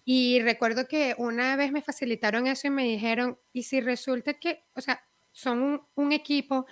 Y 0.03 0.41
recuerdo 0.41 0.89
que 0.89 1.15
una 1.18 1.56
vez 1.56 1.72
me 1.72 1.82
facilitaron 1.82 2.48
eso 2.48 2.68
y 2.68 2.72
me 2.72 2.84
dijeron, 2.84 3.39
¿y 3.53 3.63
si 3.63 3.79
resulta 3.79 4.34
que, 4.34 4.65
o 4.75 4.82
sea, 4.82 5.01
son 5.32 5.63
un, 5.63 5.82
un 5.96 6.12
equipo 6.12 6.65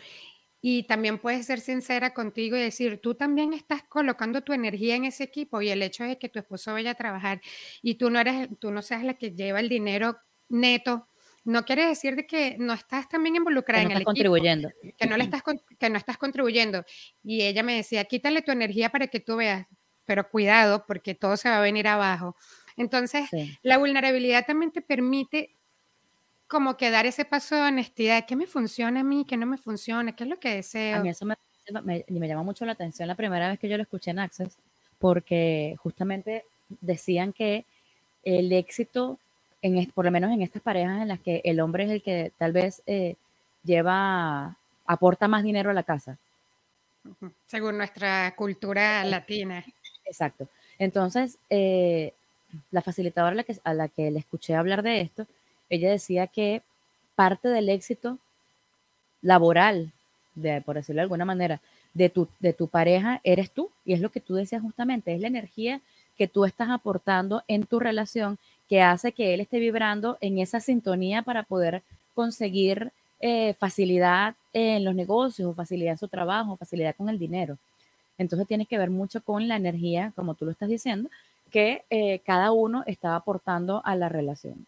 y 0.60 0.84
también 0.84 1.20
puedes 1.20 1.46
ser 1.46 1.62
sincera 1.62 2.14
contigo 2.14 2.58
y 2.58 2.62
decir, 2.62 3.00
tú 3.02 3.16
también 3.16 3.54
estás 3.54 3.84
colocando 3.84 4.42
tu 4.42 4.52
energía 4.52 4.96
en 4.98 5.06
ese 5.06 5.24
equipo 5.24 5.62
y 5.62 5.70
el 5.70 5.82
hecho 5.82 6.04
de 6.04 6.20
que 6.20 6.28
tu 6.28 6.40
esposo 6.40 6.74
vaya 6.74 6.92
a 6.92 6.96
trabajar 6.96 7.40
y 7.82 7.96
tú 7.96 8.10
no 8.10 8.20
eres, 8.20 8.50
tú 8.60 8.72
no 8.72 8.82
seas 8.82 9.06
la 9.06 9.14
que 9.14 9.32
lleva 9.32 9.62
el 9.62 9.70
dinero 9.70 10.18
neto, 10.50 11.08
no 11.48 11.64
quiere 11.64 11.88
decir 11.88 12.18
de 12.18 12.28
que 12.28 12.58
no 12.60 12.74
estás 12.74 13.08
también 13.08 13.38
involucrada 13.38 13.82
en 13.82 13.92
el 13.92 14.04
contribuyendo. 14.04 14.70
que 14.98 15.08
no 15.08 15.16
le 15.16 15.24
estás 15.24 15.42
que 15.80 15.90
no 15.90 15.98
estás 15.98 16.18
contribuyendo. 16.18 16.84
Y 17.24 17.42
ella 17.44 17.64
me 17.64 17.78
decía, 17.78 18.04
quítale 18.04 18.42
tu 18.42 18.52
energía 18.52 18.90
para 18.90 19.08
que 19.08 19.22
tú 19.22 19.38
veas, 19.38 19.66
pero 20.04 20.30
cuidado 20.30 20.86
porque 20.86 21.16
todo 21.16 21.38
se 21.38 21.50
va 21.50 21.60
a 21.60 21.62
venir 21.62 21.88
abajo. 21.88 22.36
Entonces, 22.76 23.30
la 23.64 23.78
vulnerabilidad 23.78 24.46
también 24.46 24.72
te 24.72 24.82
permite 24.82 25.56
como 26.48 26.76
que 26.76 26.92
dar 26.92 27.06
ese 27.06 27.24
paso 27.24 27.56
de 27.56 27.62
honestidad, 27.62 28.26
¿qué 28.26 28.36
me 28.36 28.46
funciona 28.46 29.00
a 29.00 29.04
mí? 29.04 29.24
¿Qué 29.26 29.38
no 29.38 29.46
me 29.46 29.58
funciona? 29.58 30.16
¿Qué 30.18 30.26
es 30.26 30.30
lo 30.30 30.40
que 30.40 30.56
deseo? 30.56 30.98
A 30.98 31.00
mí 31.02 31.10
eso 31.10 31.26
me, 31.26 31.36
me, 31.82 32.06
me 32.10 32.28
llama 32.28 32.44
mucho 32.44 32.66
la 32.66 32.74
atención 32.74 33.08
la 33.08 33.16
primera 33.16 33.48
vez 33.48 33.58
que 33.58 33.70
yo 33.70 33.78
lo 33.78 33.84
escuché 33.84 34.12
en 34.12 34.20
Access, 34.20 34.58
porque 35.00 35.76
justamente 35.78 36.44
decían 36.82 37.32
que 37.32 37.66
el 38.24 38.52
éxito, 38.52 39.18
en, 39.62 39.92
por 39.92 40.06
lo 40.06 40.12
menos 40.12 40.32
en 40.32 40.42
estas 40.42 40.62
parejas 40.62 41.02
en 41.02 41.08
las 41.08 41.20
que 41.20 41.42
el 41.44 41.60
hombre 41.60 41.86
es 41.86 41.92
el 41.92 42.02
que 42.02 42.32
tal 42.38 42.52
vez 42.52 42.82
eh, 42.86 43.16
lleva, 43.64 44.56
aporta 44.86 45.28
más 45.28 45.44
dinero 45.44 45.70
a 45.70 45.74
la 45.74 45.84
casa. 45.84 46.18
Según 47.46 47.78
nuestra 47.78 48.34
cultura 48.36 49.04
latina. 49.06 49.64
Exacto. 50.06 50.48
Entonces, 50.78 51.38
eh, 51.50 52.14
la 52.72 52.82
facilitadora 52.82 53.34
a 53.34 53.36
la, 53.36 53.44
que, 53.44 53.58
a 53.64 53.74
la 53.74 53.88
que 53.88 54.12
le 54.12 54.20
escuché 54.20 54.56
hablar 54.56 54.84
de 54.84 55.02
esto, 55.02 55.26
ella 55.70 55.90
decía 55.90 56.28
que 56.28 56.62
parte 57.16 57.50
del 57.50 57.70
éxito 57.70 58.20
laboral, 59.22 59.92
de, 60.36 60.62
por 60.62 60.76
decirlo 60.76 61.00
de 61.00 61.04
alguna 61.04 61.26
manera, 61.26 61.62
de 61.94 62.10
tu, 62.10 62.28
de 62.40 62.54
tu 62.54 62.68
pareja 62.68 63.22
eres 63.24 63.52
tú. 63.52 63.72
Y 63.86 63.94
es 63.94 64.02
lo 64.02 64.12
que 64.12 64.22
tú 64.22 64.36
decías 64.36 64.62
justamente, 64.62 65.14
es 65.14 65.22
la 65.22 65.28
energía 65.28 65.82
que 66.18 66.28
tú 66.28 66.46
estás 66.46 66.70
aportando 66.70 67.44
en 67.48 67.66
tu 67.66 67.80
relación 67.80 68.38
que 68.68 68.82
hace 68.82 69.12
que 69.12 69.34
él 69.34 69.42
esté 69.42 69.60
vibrando 69.60 70.18
en 70.22 70.40
esa 70.40 70.60
sintonía 70.60 71.22
para 71.22 71.44
poder 71.44 71.84
conseguir 72.14 72.92
eh, 73.20 73.54
facilidad 73.56 74.36
en 74.54 74.84
los 74.84 74.94
negocios, 74.94 75.56
facilidad 75.56 75.94
en 75.94 75.98
su 75.98 76.08
trabajo, 76.08 76.56
facilidad 76.56 76.96
con 76.96 77.10
el 77.10 77.18
dinero. 77.18 77.58
Entonces 78.18 78.48
tiene 78.48 78.66
que 78.66 78.78
ver 78.78 78.90
mucho 78.90 79.22
con 79.22 79.48
la 79.48 79.56
energía, 79.56 80.12
como 80.16 80.36
tú 80.36 80.46
lo 80.46 80.52
estás 80.52 80.70
diciendo, 80.70 81.10
que 81.52 81.86
eh, 81.90 82.20
cada 82.26 82.52
uno 82.52 82.84
estaba 82.88 83.16
aportando 83.16 83.82
a 83.86 83.96
la 83.96 84.10
relación. 84.10 84.66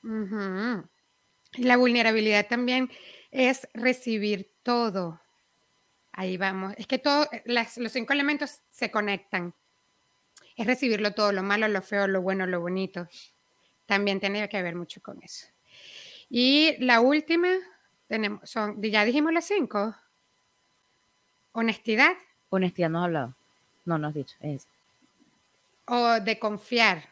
La 1.57 1.77
vulnerabilidad 1.77 2.47
también 2.47 2.89
es 3.31 3.67
recibir 3.73 4.49
todo. 4.63 5.19
Ahí 6.13 6.37
vamos. 6.37 6.73
Es 6.77 6.87
que 6.87 6.99
todo, 6.99 7.27
los 7.45 7.91
cinco 7.91 8.13
elementos 8.13 8.59
se 8.71 8.91
conectan. 8.91 9.53
Es 10.55 10.67
recibirlo 10.67 11.13
todo, 11.13 11.31
lo 11.31 11.43
malo, 11.43 11.67
lo 11.67 11.81
feo, 11.81 12.07
lo 12.07 12.21
bueno, 12.21 12.45
lo 12.45 12.59
bonito. 12.59 13.07
También 13.89 14.19
tiene 14.19 14.47
que 14.47 14.61
ver 14.61 14.75
mucho 14.75 15.01
con 15.01 15.19
eso. 15.23 15.47
Y 16.29 16.77
la 16.77 17.01
última, 17.01 17.47
tenemos, 18.07 18.47
son, 18.47 18.79
ya 18.83 19.03
dijimos 19.03 19.33
las 19.33 19.45
cinco. 19.45 19.95
honestidad. 21.53 22.11
Honestidad 22.51 22.91
no 22.91 22.99
has 22.99 23.05
hablado. 23.05 23.35
No, 23.85 23.97
no 23.97 24.09
has 24.09 24.13
dicho. 24.13 24.35
Es 24.41 24.67
O 25.87 26.19
de 26.19 26.37
confiar. 26.37 27.09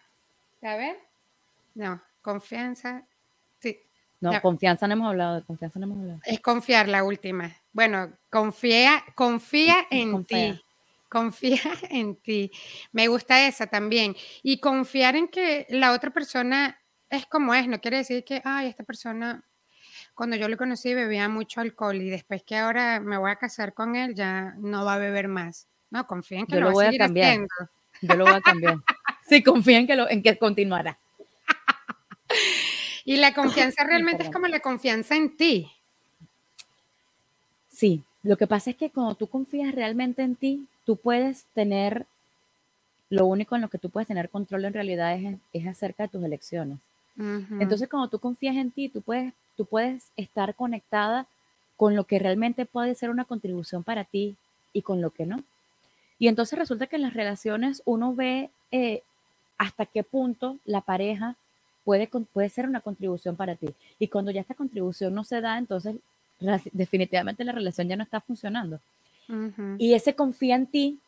A 0.61 0.75
ver. 0.75 0.99
No, 1.73 1.99
confianza. 2.21 3.03
Sí. 3.59 3.79
No, 4.21 4.39
confianza 4.39 4.85
no 4.87 4.93
hemos 4.93 5.07
hablado, 5.07 5.37
de 5.37 5.41
confianza 5.41 5.79
no 5.79 5.87
hemos 5.87 5.97
hablado. 5.97 6.19
Es 6.25 6.39
confiar 6.41 6.87
la 6.89 7.03
última. 7.03 7.57
Bueno, 7.73 8.13
confía, 8.29 9.03
confía 9.15 9.87
en 9.89 10.23
ti. 10.25 10.63
Confía 11.09 11.61
en 11.89 12.15
ti. 12.17 12.51
Me 12.91 13.07
gusta 13.07 13.47
esa 13.47 13.67
también. 13.67 14.15
Y 14.43 14.59
confiar 14.59 15.15
en 15.15 15.27
que 15.27 15.65
la 15.69 15.93
otra 15.93 16.11
persona 16.11 16.79
es 17.09 17.25
como 17.25 17.53
es. 17.53 17.67
No 17.67 17.79
quiere 17.79 17.97
decir 17.97 18.23
que, 18.23 18.41
ay, 18.43 18.67
esta 18.67 18.83
persona, 18.83 19.43
cuando 20.13 20.35
yo 20.35 20.47
lo 20.47 20.57
conocí 20.57 20.93
bebía 20.93 21.29
mucho 21.29 21.61
alcohol 21.61 21.95
y 21.95 22.09
después 22.09 22.43
que 22.43 22.57
ahora 22.57 22.99
me 22.99 23.17
voy 23.17 23.31
a 23.31 23.37
casar 23.37 23.73
con 23.73 23.95
él, 23.95 24.15
ya 24.15 24.55
no 24.57 24.85
va 24.85 24.95
a 24.95 24.99
beber 24.99 25.27
más. 25.27 25.67
No, 25.89 26.05
confía 26.05 26.39
en 26.39 26.47
que 26.47 26.55
yo 26.55 26.61
lo, 26.61 26.71
voy 26.71 26.85
a, 26.85 26.97
cambiar. 26.97 27.39
Yo 28.01 28.15
lo 28.15 28.25
voy 28.25 28.33
a 28.33 28.41
cambiar. 28.41 28.77
sí, 29.29 29.41
confía 29.41 29.79
en 29.79 29.87
que, 29.87 29.95
lo, 29.95 30.09
en 30.09 30.21
que 30.21 30.37
continuará. 30.37 30.99
y 33.05 33.15
la 33.17 33.33
confianza 33.33 33.83
realmente 33.87 34.23
es 34.23 34.29
como 34.29 34.47
la 34.47 34.59
confianza 34.59 35.15
en 35.15 35.37
ti. 35.37 35.71
Sí, 37.69 38.03
lo 38.23 38.35
que 38.37 38.47
pasa 38.47 38.71
es 38.71 38.75
que 38.75 38.89
cuando 38.89 39.15
tú 39.15 39.27
confías 39.27 39.73
realmente 39.73 40.23
en 40.23 40.35
ti, 40.35 40.67
tú 40.87 40.95
puedes 40.95 41.43
tener, 41.53 42.05
lo 43.09 43.25
único 43.25 43.55
en 43.55 43.61
lo 43.61 43.67
que 43.67 43.77
tú 43.77 43.89
puedes 43.89 44.07
tener 44.07 44.29
control 44.29 44.63
en 44.63 44.73
realidad 44.73 45.15
es, 45.17 45.37
es 45.51 45.67
acerca 45.67 46.03
de 46.03 46.09
tus 46.09 46.23
elecciones. 46.23 46.79
Entonces, 47.59 47.89
cuando 47.89 48.07
tú 48.07 48.19
confías 48.19 48.55
en 48.55 48.71
ti, 48.71 48.87
tú 48.87 49.01
puedes, 49.01 49.33
tú 49.57 49.65
puedes 49.65 50.11
estar 50.15 50.55
conectada 50.55 51.25
con 51.75 51.95
lo 51.95 52.05
que 52.05 52.19
realmente 52.19 52.65
puede 52.65 52.95
ser 52.95 53.09
una 53.09 53.25
contribución 53.25 53.83
para 53.83 54.05
ti 54.05 54.37
y 54.71 54.81
con 54.81 55.01
lo 55.01 55.09
que 55.09 55.25
no. 55.25 55.43
Y 56.19 56.29
entonces 56.29 56.57
resulta 56.57 56.87
que 56.87 56.95
en 56.95 57.01
las 57.01 57.15
relaciones 57.15 57.81
uno 57.85 58.15
ve 58.15 58.49
eh, 58.71 59.01
hasta 59.57 59.85
qué 59.87 60.03
punto 60.03 60.57
la 60.63 60.81
pareja 60.81 61.35
puede, 61.83 62.07
puede 62.31 62.49
ser 62.49 62.65
una 62.65 62.79
contribución 62.79 63.35
para 63.35 63.55
ti. 63.55 63.73
Y 63.99 64.07
cuando 64.07 64.31
ya 64.31 64.39
esta 64.39 64.53
contribución 64.53 65.13
no 65.13 65.25
se 65.25 65.41
da, 65.41 65.57
entonces 65.57 65.97
definitivamente 66.71 67.43
la 67.43 67.51
relación 67.51 67.89
ya 67.89 67.97
no 67.97 68.03
está 68.03 68.21
funcionando. 68.21 68.79
Y 69.77 69.93
ese 69.93 70.15
confía 70.15 70.55
en 70.55 70.67
ti 70.67 70.99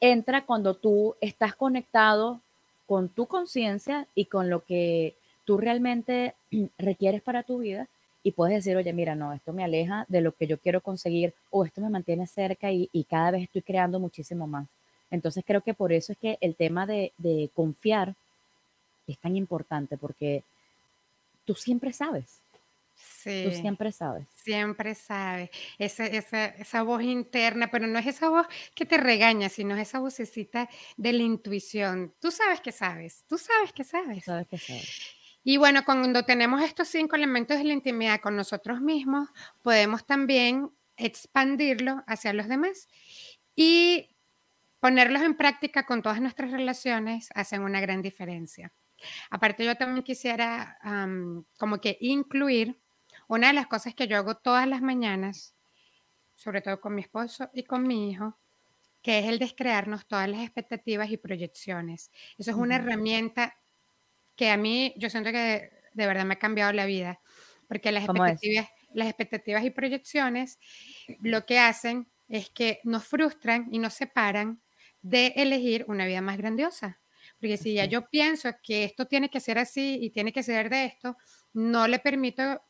entra 0.00 0.44
cuando 0.44 0.74
tú 0.74 1.16
estás 1.20 1.54
conectado 1.54 2.40
con 2.86 3.08
tu 3.08 3.26
conciencia 3.26 4.06
y 4.14 4.26
con 4.26 4.48
lo 4.50 4.64
que 4.64 5.14
tú 5.44 5.58
realmente 5.58 6.34
requieres 6.78 7.22
para 7.22 7.42
tu 7.42 7.58
vida 7.58 7.88
y 8.22 8.32
puedes 8.32 8.56
decir, 8.56 8.76
oye, 8.76 8.92
mira, 8.92 9.14
no, 9.14 9.32
esto 9.32 9.52
me 9.52 9.64
aleja 9.64 10.04
de 10.08 10.20
lo 10.20 10.32
que 10.32 10.46
yo 10.46 10.58
quiero 10.58 10.80
conseguir 10.80 11.34
o 11.50 11.64
esto 11.64 11.80
me 11.80 11.88
mantiene 11.88 12.26
cerca 12.26 12.70
y, 12.72 12.88
cada 13.08 13.30
vez 13.30 13.44
estoy 13.44 13.62
creando 13.62 14.00
muchísimo 14.00 14.46
más. 14.46 14.66
Entonces 15.10 15.44
creo 15.46 15.62
que 15.62 15.72
por 15.72 15.92
eso 15.92 16.12
es 16.12 16.18
que 16.18 16.36
el 16.40 16.54
tema 16.54 16.86
de, 16.86 17.12
de 17.16 17.48
confiar 17.54 18.14
es 19.06 19.18
tan 19.18 19.36
importante 19.36 19.96
porque 19.96 20.42
tú 21.46 21.54
siempre 21.54 21.92
sabes, 21.92 22.40
Tú 23.24 23.50
siempre 23.52 23.92
sabes. 23.92 24.26
Siempre 24.34 24.94
sabes. 24.94 25.50
Esa, 25.78 26.06
esa, 26.06 26.46
esa, 26.46 26.82
voz 26.82 27.02
interna, 27.02 27.70
pero 27.70 27.86
no 27.86 27.98
es 27.98 28.06
esa 28.06 28.28
voz 28.28 28.46
que 28.74 28.86
te 28.86 28.96
regaña, 28.96 29.48
sino 29.48 29.76
esa 29.76 29.98
vocecita 29.98 30.68
de 30.96 31.12
la 31.12 31.22
intuición. 31.22 32.14
Tú 32.20 32.30
sabes 32.30 32.60
que 32.60 32.72
sabes, 32.72 33.24
tú 33.26 33.38
sabes 33.38 33.72
que 33.72 33.84
sabes. 33.84 34.24
Sabes 34.24 34.46
que 34.46 34.58
sabes. 34.58 35.18
Y 35.44 35.56
bueno, 35.56 35.84
cuando 35.84 36.24
tenemos 36.24 36.62
estos 36.62 36.88
cinco 36.88 37.16
elementos 37.16 37.58
de 37.58 37.64
la 37.64 37.72
intimidad 37.72 38.20
con 38.20 38.36
nosotros 38.36 38.80
mismos, 38.80 39.28
podemos 39.62 40.06
también 40.06 40.70
expandirlo 40.96 42.02
hacia 42.06 42.32
los 42.32 42.48
demás 42.48 42.88
y 43.56 44.10
ponerlos 44.80 45.22
en 45.22 45.36
práctica 45.36 45.86
con 45.86 46.02
todas 46.02 46.20
nuestras 46.20 46.50
relaciones 46.50 47.30
hacen 47.34 47.62
una 47.62 47.80
gran 47.80 48.02
diferencia. 48.02 48.72
Aparte, 49.30 49.64
yo 49.64 49.76
también 49.76 50.04
quisiera 50.04 50.78
como 51.56 51.80
que 51.80 51.96
incluir 52.00 52.78
una 53.28 53.48
de 53.48 53.52
las 53.52 53.66
cosas 53.66 53.94
que 53.94 54.08
yo 54.08 54.16
hago 54.16 54.36
todas 54.36 54.66
las 54.66 54.82
mañanas, 54.82 55.54
sobre 56.34 56.60
todo 56.60 56.80
con 56.80 56.94
mi 56.94 57.02
esposo 57.02 57.50
y 57.52 57.64
con 57.64 57.86
mi 57.86 58.10
hijo, 58.10 58.38
que 59.02 59.20
es 59.20 59.26
el 59.26 59.38
descrearnos 59.38 60.06
todas 60.06 60.28
las 60.28 60.40
expectativas 60.40 61.10
y 61.10 61.16
proyecciones. 61.16 62.10
Eso 62.36 62.50
es 62.50 62.56
una 62.56 62.76
herramienta 62.76 63.56
que 64.34 64.50
a 64.50 64.56
mí, 64.56 64.94
yo 64.96 65.10
siento 65.10 65.30
que 65.30 65.70
de 65.92 66.06
verdad 66.06 66.24
me 66.24 66.34
ha 66.34 66.38
cambiado 66.38 66.72
la 66.72 66.86
vida, 66.86 67.20
porque 67.68 67.92
las 67.92 68.04
expectativas, 68.04 68.68
las 68.92 69.08
expectativas 69.08 69.64
y 69.64 69.70
proyecciones 69.70 70.58
lo 71.20 71.44
que 71.44 71.58
hacen 71.58 72.08
es 72.28 72.50
que 72.50 72.80
nos 72.84 73.04
frustran 73.04 73.68
y 73.70 73.78
nos 73.78 73.94
separan 73.94 74.62
de 75.02 75.28
elegir 75.36 75.84
una 75.88 76.06
vida 76.06 76.20
más 76.20 76.36
grandiosa. 76.36 77.00
Porque 77.40 77.56
si 77.56 77.74
ya 77.74 77.84
yo 77.84 78.08
pienso 78.08 78.50
que 78.62 78.84
esto 78.84 79.06
tiene 79.06 79.28
que 79.30 79.40
ser 79.40 79.58
así 79.58 79.98
y 80.00 80.10
tiene 80.10 80.32
que 80.32 80.42
ser 80.42 80.70
de 80.70 80.86
esto, 80.86 81.16
no 81.52 81.86
le 81.86 81.98
permito 81.98 82.62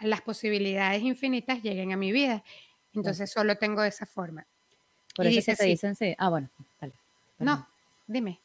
las 0.00 0.20
posibilidades 0.20 1.02
infinitas 1.02 1.62
lleguen 1.62 1.92
a 1.92 1.96
mi 1.96 2.12
vida. 2.12 2.42
Entonces 2.94 3.30
solo 3.30 3.56
tengo 3.56 3.82
esa 3.82 4.06
forma. 4.06 4.46
Por 5.16 5.26
eso 5.26 5.38
es 5.38 5.46
que 5.46 5.56
te 5.56 5.64
dicen, 5.66 5.94
sí. 5.94 6.14
Ah, 6.18 6.28
bueno, 6.28 6.48
No, 7.38 7.66
dime, 8.06 8.38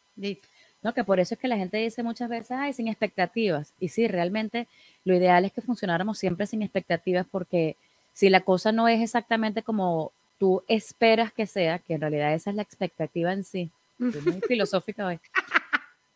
No, 0.81 0.93
que 0.93 1.03
por 1.03 1.19
eso 1.19 1.33
es 1.33 1.39
que 1.39 1.47
la 1.47 1.57
gente 1.57 1.77
dice 1.77 2.03
muchas 2.03 2.29
veces, 2.29 2.51
ay, 2.51 2.73
sin 2.73 2.87
expectativas. 2.87 3.73
Y 3.79 3.89
sí, 3.89 4.07
realmente 4.07 4.67
lo 5.03 5.15
ideal 5.15 5.45
es 5.45 5.51
que 5.51 5.61
funcionáramos 5.61 6.17
siempre 6.17 6.47
sin 6.47 6.61
expectativas 6.61 7.25
porque 7.29 7.75
si 8.13 8.29
la 8.29 8.41
cosa 8.41 8.71
no 8.71 8.87
es 8.87 9.01
exactamente 9.01 9.63
como 9.63 10.11
tú 10.39 10.63
esperas 10.67 11.31
que 11.33 11.45
sea, 11.47 11.79
que 11.79 11.93
en 11.95 12.01
realidad 12.01 12.33
esa 12.33 12.49
es 12.49 12.55
la 12.55 12.61
expectativa 12.61 13.33
en 13.33 13.43
sí, 13.43 13.69
muy 13.97 14.11
filosófica 14.47 15.05
hoy, 15.05 15.19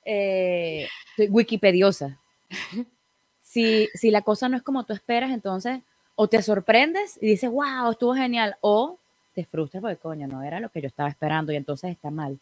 eh, 0.05 0.87
wikipediosa 1.29 2.17
si, 3.53 3.87
si 3.93 4.09
la 4.09 4.23
cosa 4.23 4.49
no 4.49 4.57
es 4.57 4.63
como 4.63 4.83
tú 4.83 4.93
esperas, 4.93 5.29
entonces 5.29 5.81
o 6.15 6.27
te 6.27 6.41
sorprendes 6.41 7.19
y 7.21 7.27
dices, 7.27 7.51
wow, 7.51 7.91
estuvo 7.91 8.15
genial, 8.15 8.57
o 8.61 8.97
te 9.35 9.45
frustras 9.45 9.81
porque, 9.81 9.97
coño, 9.97 10.27
no 10.27 10.41
era 10.41 10.59
lo 10.59 10.69
que 10.69 10.81
yo 10.81 10.87
estaba 10.87 11.09
esperando 11.09 11.51
y 11.51 11.55
entonces 11.55 11.91
está 11.91 12.09
mal. 12.09 12.39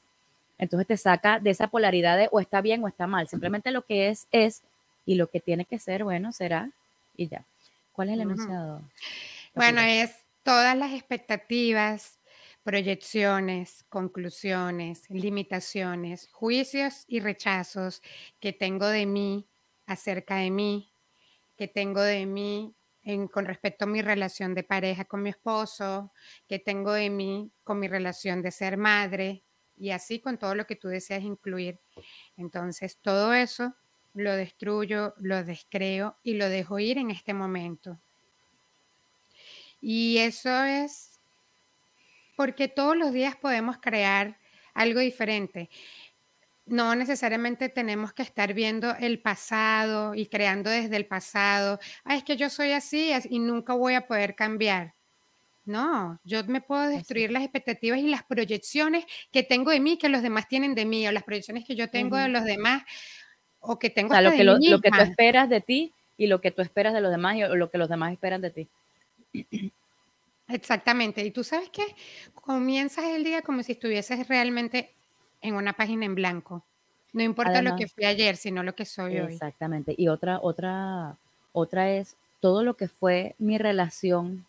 Entonces 0.58 0.88
te 0.88 0.96
saca 0.96 1.40
de 1.40 1.50
esa 1.50 1.68
polaridad 1.68 2.18
de 2.18 2.30
o 2.32 2.40
está 2.40 2.62
bien 2.62 2.82
o 2.84 2.88
está 2.88 3.08
mal. 3.08 3.28
Simplemente 3.28 3.72
lo 3.72 3.82
que 3.82 4.08
es, 4.08 4.28
es, 4.32 4.62
y 5.06 5.16
lo 5.16 5.28
que 5.28 5.42
tiene 5.42 5.66
que 5.66 5.80
ser, 5.80 6.06
bueno, 6.06 6.32
será, 6.32 6.70
y 7.18 7.28
ya. 7.28 7.44
¿Cuál 7.92 8.10
es 8.10 8.14
el 8.14 8.22
enunciado? 8.22 8.82
Bueno, 9.54 9.82
es 9.82 10.16
todas 10.44 10.78
las 10.78 10.94
expectativas, 10.94 12.20
proyecciones, 12.64 13.84
conclusiones, 13.90 15.10
limitaciones, 15.10 16.30
juicios 16.32 17.04
y 17.08 17.20
rechazos 17.20 18.02
que 18.40 18.54
tengo 18.54 18.88
de 18.88 19.06
mí, 19.06 19.46
acerca 19.88 20.38
de 20.38 20.52
mí, 20.52 20.91
que 21.62 21.68
tengo 21.68 22.02
de 22.02 22.26
mí 22.26 22.74
en, 23.04 23.28
con 23.28 23.46
respecto 23.46 23.86
a 23.86 23.88
mi 23.88 24.02
relación 24.02 24.56
de 24.56 24.64
pareja 24.64 25.06
con 25.06 25.22
mi 25.22 25.30
esposo, 25.30 26.12
que 26.48 26.58
tengo 26.58 26.92
de 26.92 27.12
mí 27.12 27.52
con 27.64 27.80
mi 27.80 27.88
relación 27.88 28.42
de 28.42 28.50
ser 28.50 28.78
madre 28.78 29.44
y 29.78 29.92
así 29.92 30.20
con 30.20 30.40
todo 30.40 30.56
lo 30.56 30.66
que 30.66 30.76
tú 30.76 30.88
deseas 30.88 31.22
incluir. 31.22 31.80
Entonces, 32.36 32.98
todo 32.98 33.36
eso 33.36 33.76
lo 34.16 34.36
destruyo, 34.36 35.14
lo 35.18 35.44
descreo 35.44 36.18
y 36.24 36.34
lo 36.34 36.50
dejo 36.50 36.80
ir 36.80 36.98
en 36.98 37.12
este 37.12 37.36
momento. 37.36 38.02
Y 39.82 40.18
eso 40.18 40.64
es 40.64 41.20
porque 42.36 42.70
todos 42.70 42.98
los 42.98 43.14
días 43.14 43.36
podemos 43.36 43.78
crear 43.78 44.40
algo 44.74 45.00
diferente 45.00 45.70
no 46.72 46.96
necesariamente 46.96 47.68
tenemos 47.68 48.14
que 48.14 48.24
estar 48.24 48.54
viendo 48.54 48.96
el 48.96 49.20
pasado 49.20 50.16
y 50.16 50.28
creando 50.28 50.70
desde 50.70 50.96
el 50.96 51.06
pasado. 51.06 51.80
Ah, 52.06 52.16
es 52.16 52.24
que 52.24 52.38
yo 52.38 52.50
soy 52.50 52.72
así 52.72 53.12
y 53.30 53.40
nunca 53.40 53.74
voy 53.74 53.94
a 53.94 54.08
poder 54.08 54.36
cambiar. 54.36 54.94
No, 55.66 56.18
yo 56.24 56.46
me 56.46 56.62
puedo 56.62 56.88
destruir 56.88 57.30
las 57.30 57.44
expectativas 57.44 58.00
y 58.00 58.08
las 58.08 58.24
proyecciones 58.24 59.06
que 59.32 59.44
tengo 59.44 59.70
de 59.72 59.82
mí, 59.82 59.98
que 59.98 60.08
los 60.08 60.22
demás 60.22 60.48
tienen 60.48 60.74
de 60.74 60.86
mí, 60.86 61.06
o 61.06 61.12
las 61.12 61.24
proyecciones 61.24 61.66
que 61.66 61.76
yo 61.76 61.90
tengo 61.90 62.16
de 62.16 62.30
los 62.30 62.46
demás, 62.46 62.84
o 63.60 63.78
que 63.78 63.90
tengo 63.90 64.10
o 64.10 64.14
sea, 64.14 64.22
lo 64.22 64.32
que, 64.32 64.44
lo, 64.44 64.82
que 64.82 64.92
tú 64.92 65.02
esperas 65.02 65.50
de 65.50 65.60
ti 65.60 65.94
y 66.18 66.28
lo 66.28 66.40
que 66.40 66.52
tú 66.52 66.62
esperas 66.62 66.94
de 66.94 67.02
los 67.02 67.12
demás 67.12 67.36
y 67.36 67.42
lo 67.42 67.70
que 67.70 67.78
los 67.78 67.90
demás 67.90 68.14
esperan 68.14 68.42
de 68.42 68.50
ti. 68.50 68.68
Exactamente. 70.48 71.24
Y 71.26 71.32
tú 71.32 71.44
sabes 71.44 71.70
que 71.70 71.84
comienzas 72.34 73.06
el 73.06 73.26
día 73.26 73.42
como 73.42 73.62
si 73.62 73.74
estuvieses 73.74 74.28
realmente 74.30 74.96
en 75.42 75.56
una 75.56 75.74
página 75.74 76.06
en 76.06 76.16
blanco. 76.16 76.64
No 77.14 77.24
importa 77.24 77.62
lo 77.62 77.76
que 77.76 77.88
fui 77.88 78.06
ayer, 78.06 78.38
sino 78.38 78.64
lo 78.64 78.74
que 78.74 78.86
soy 78.86 79.20
hoy. 79.20 79.34
Exactamente. 79.34 79.94
Y 79.98 80.08
otra, 80.08 80.40
otra, 80.42 81.18
otra 81.52 81.92
es 81.92 82.16
todo 82.40 82.64
lo 82.64 82.76
que 82.76 82.88
fue 82.88 83.36
mi 83.38 83.58
relación 83.58 84.46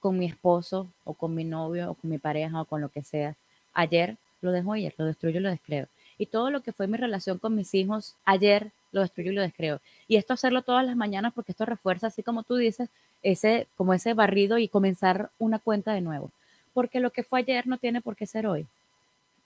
con 0.00 0.18
mi 0.18 0.26
esposo 0.26 0.88
o 1.04 1.14
con 1.14 1.34
mi 1.34 1.44
novio 1.44 1.90
o 1.90 1.94
con 1.94 2.10
mi 2.10 2.18
pareja 2.18 2.60
o 2.60 2.64
con 2.64 2.80
lo 2.80 2.88
que 2.88 3.02
sea. 3.02 3.36
Ayer 3.72 4.16
lo 4.42 4.52
dejo 4.52 4.72
ayer, 4.72 4.94
lo 4.98 5.06
destruyo 5.06 5.38
y 5.40 5.42
lo 5.42 5.50
descreo. 5.50 5.86
Y 6.18 6.26
todo 6.26 6.50
lo 6.50 6.60
que 6.62 6.72
fue 6.72 6.86
mi 6.86 6.96
relación 6.98 7.38
con 7.38 7.54
mis 7.54 7.74
hijos 7.74 8.14
ayer 8.24 8.70
lo 8.92 9.00
destruyo 9.00 9.32
y 9.32 9.34
lo 9.34 9.42
descreo. 9.42 9.80
Y 10.06 10.16
esto 10.16 10.34
hacerlo 10.34 10.62
todas 10.62 10.84
las 10.84 10.96
mañanas 10.96 11.32
porque 11.32 11.52
esto 11.52 11.64
refuerza, 11.64 12.08
así 12.08 12.22
como 12.22 12.42
tú 12.42 12.56
dices, 12.56 12.88
ese, 13.22 13.66
como 13.76 13.94
ese 13.94 14.14
barrido 14.14 14.58
y 14.58 14.68
comenzar 14.68 15.30
una 15.38 15.58
cuenta 15.58 15.92
de 15.92 16.00
nuevo. 16.00 16.30
porque 16.74 17.00
lo 17.00 17.10
que 17.10 17.22
fue 17.22 17.40
ayer 17.40 17.66
no 17.66 17.78
tiene 17.78 18.00
por 18.00 18.16
qué 18.16 18.26
ser 18.26 18.46
hoy. 18.46 18.66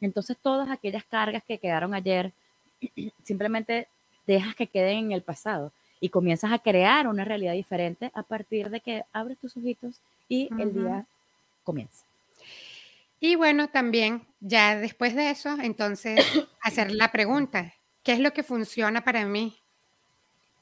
Entonces 0.00 0.37
todas 0.40 0.70
aquellas 0.70 1.04
cargas 1.04 1.42
que 1.42 1.58
quedaron 1.58 1.94
ayer, 1.94 2.32
simplemente 3.24 3.88
dejas 4.26 4.54
que 4.54 4.66
queden 4.66 5.06
en 5.06 5.12
el 5.12 5.22
pasado 5.22 5.72
y 6.00 6.11
comienzas 6.11 6.52
a 6.52 6.58
crear 6.58 7.08
una 7.08 7.24
realidad 7.24 7.54
diferente 7.54 8.11
a 8.14 8.22
partir 8.22 8.70
de 8.70 8.80
que 8.80 9.04
abres 9.12 9.38
tus 9.38 9.56
ojitos 9.56 10.00
y 10.28 10.48
el 10.58 10.72
día 10.72 11.06
comienza. 11.64 12.04
Y 13.20 13.34
bueno, 13.34 13.68
también 13.68 14.26
ya 14.40 14.76
después 14.76 15.14
de 15.14 15.30
eso, 15.30 15.56
entonces 15.61 16.20
hacer 16.62 16.92
la 16.92 17.11
pregunta, 17.11 17.74
¿qué 18.04 18.12
es 18.12 18.20
lo 18.20 18.32
que 18.32 18.42
funciona 18.42 19.02
para 19.02 19.24
mí? 19.24 19.58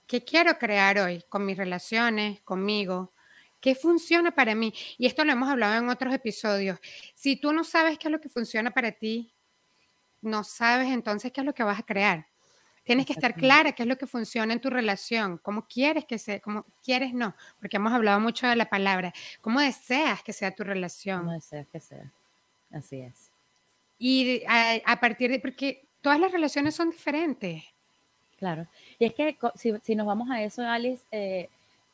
¿Qué 0.06 0.24
quiero 0.24 0.56
crear 0.58 0.98
hoy 0.98 1.24
con 1.28 1.44
mis 1.44 1.56
relaciones, 1.56 2.40
conmigo? 2.42 3.12
¿Qué 3.66 3.74
funciona 3.74 4.30
para 4.30 4.54
mí? 4.54 4.72
Y 4.96 5.06
esto 5.06 5.24
lo 5.24 5.32
hemos 5.32 5.48
hablado 5.48 5.74
en 5.74 5.88
otros 5.88 6.14
episodios. 6.14 6.78
Si 7.16 7.34
tú 7.34 7.52
no 7.52 7.64
sabes 7.64 7.98
qué 7.98 8.06
es 8.06 8.12
lo 8.12 8.20
que 8.20 8.28
funciona 8.28 8.70
para 8.70 8.92
ti, 8.92 9.32
no 10.22 10.44
sabes 10.44 10.86
entonces 10.86 11.32
qué 11.32 11.40
es 11.40 11.44
lo 11.44 11.52
que 11.52 11.64
vas 11.64 11.80
a 11.80 11.82
crear. 11.82 12.28
Tienes 12.84 13.06
que 13.06 13.12
estar 13.12 13.34
clara 13.34 13.72
qué 13.72 13.82
es 13.82 13.88
lo 13.88 13.98
que 13.98 14.06
funciona 14.06 14.52
en 14.52 14.60
tu 14.60 14.70
relación, 14.70 15.38
cómo 15.38 15.66
quieres 15.66 16.04
que 16.04 16.16
sea, 16.16 16.38
cómo 16.38 16.64
quieres 16.80 17.12
no, 17.12 17.34
porque 17.58 17.78
hemos 17.78 17.92
hablado 17.92 18.20
mucho 18.20 18.46
de 18.46 18.54
la 18.54 18.70
palabra, 18.70 19.12
cómo 19.40 19.58
deseas 19.58 20.22
que 20.22 20.32
sea 20.32 20.54
tu 20.54 20.62
relación. 20.62 21.22
Cómo 21.22 21.32
deseas 21.32 21.66
que 21.66 21.80
sea. 21.80 22.12
Así 22.70 23.00
es. 23.00 23.32
Y 23.98 24.44
a, 24.46 25.00
partir 25.00 25.28
de, 25.32 25.40
porque 25.40 25.88
todas 26.02 26.20
las 26.20 26.30
relaciones 26.30 26.76
son 26.76 26.90
diferentes. 26.90 27.64
Claro. 28.38 28.68
Y 29.00 29.06
es 29.06 29.12
que 29.12 29.36
si, 29.56 29.96
nos 29.96 30.06
vamos 30.06 30.30
a 30.30 30.40
eso, 30.40 30.62
Alice, 30.62 31.02
eh, 31.10 31.48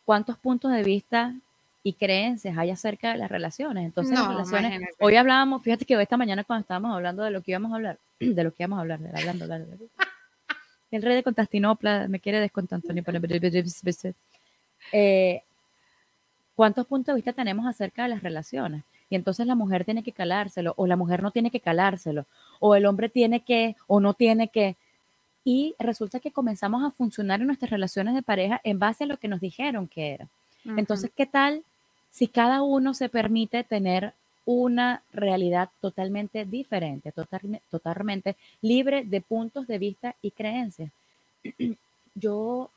¿cuántos 0.04 0.36
puntos 0.36 0.70
de 0.70 0.82
vista 0.82 1.34
y 1.84 1.94
creencias 1.94 2.56
hay 2.56 2.70
acerca 2.70 3.12
de 3.12 3.18
las 3.18 3.30
relaciones? 3.30 3.84
Entonces, 3.84 4.18
las 4.18 4.28
relaciones, 4.28 4.80
hoy 5.00 5.16
hablábamos, 5.16 5.62
fíjate 5.62 5.84
que 5.84 6.00
esta 6.00 6.16
mañana 6.16 6.44
cuando 6.44 6.62
estábamos 6.62 6.94
hablando 6.94 7.22
de 7.22 7.30
lo 7.30 7.42
que 7.42 7.52
íbamos 7.52 7.72
a 7.72 7.76
hablar, 7.76 7.98
de 8.20 8.44
lo 8.44 8.52
que 8.52 8.62
íbamos 8.62 8.78
a 8.78 8.82
hablar, 8.82 9.00
hablando, 9.14 9.44
hablando, 9.44 9.76
el 10.92 11.02
rey 11.02 11.14
de 11.14 11.22
Constantinopla 11.22 12.06
me 12.08 12.20
quiere 12.20 12.38
descontar, 12.38 12.76
Antonio. 12.76 13.02
Eh, 14.92 15.42
¿Cuántos 16.54 16.86
puntos 16.86 17.14
de 17.14 17.16
vista 17.16 17.32
tenemos 17.32 17.66
acerca 17.66 18.02
de 18.02 18.10
las 18.10 18.22
relaciones? 18.22 18.84
Y 19.08 19.16
entonces 19.16 19.46
la 19.46 19.54
mujer 19.54 19.84
tiene 19.84 20.02
que 20.02 20.12
calárselo, 20.12 20.74
o 20.76 20.86
la 20.86 20.96
mujer 20.96 21.22
no 21.22 21.30
tiene 21.30 21.50
que 21.50 21.60
calárselo, 21.60 22.26
o 22.60 22.74
el 22.74 22.86
hombre 22.86 23.08
tiene 23.08 23.40
que, 23.40 23.76
o 23.86 24.00
no 24.00 24.14
tiene 24.14 24.48
que. 24.48 24.76
Y 25.44 25.74
resulta 25.78 26.20
que 26.20 26.30
comenzamos 26.30 26.84
a 26.84 26.90
funcionar 26.90 27.40
en 27.40 27.46
nuestras 27.46 27.70
relaciones 27.70 28.14
de 28.14 28.22
pareja 28.22 28.60
en 28.62 28.78
base 28.78 29.04
a 29.04 29.06
lo 29.06 29.16
que 29.16 29.28
nos 29.28 29.40
dijeron 29.40 29.88
que 29.88 30.12
era. 30.12 30.28
Entonces, 30.64 31.10
¿qué 31.16 31.26
tal 31.26 31.64
si 32.12 32.28
cada 32.28 32.62
uno 32.62 32.94
se 32.94 33.08
permite 33.08 33.64
tener 33.64 34.12
una 34.44 35.02
realidad 35.12 35.70
totalmente 35.80 36.44
diferente, 36.44 37.12
totalmente 37.70 38.36
libre 38.60 39.02
de 39.04 39.20
puntos 39.20 39.66
de 39.66 39.78
vista 39.78 40.14
y 40.22 40.30
creencias? 40.30 40.92
Yo 42.14 42.70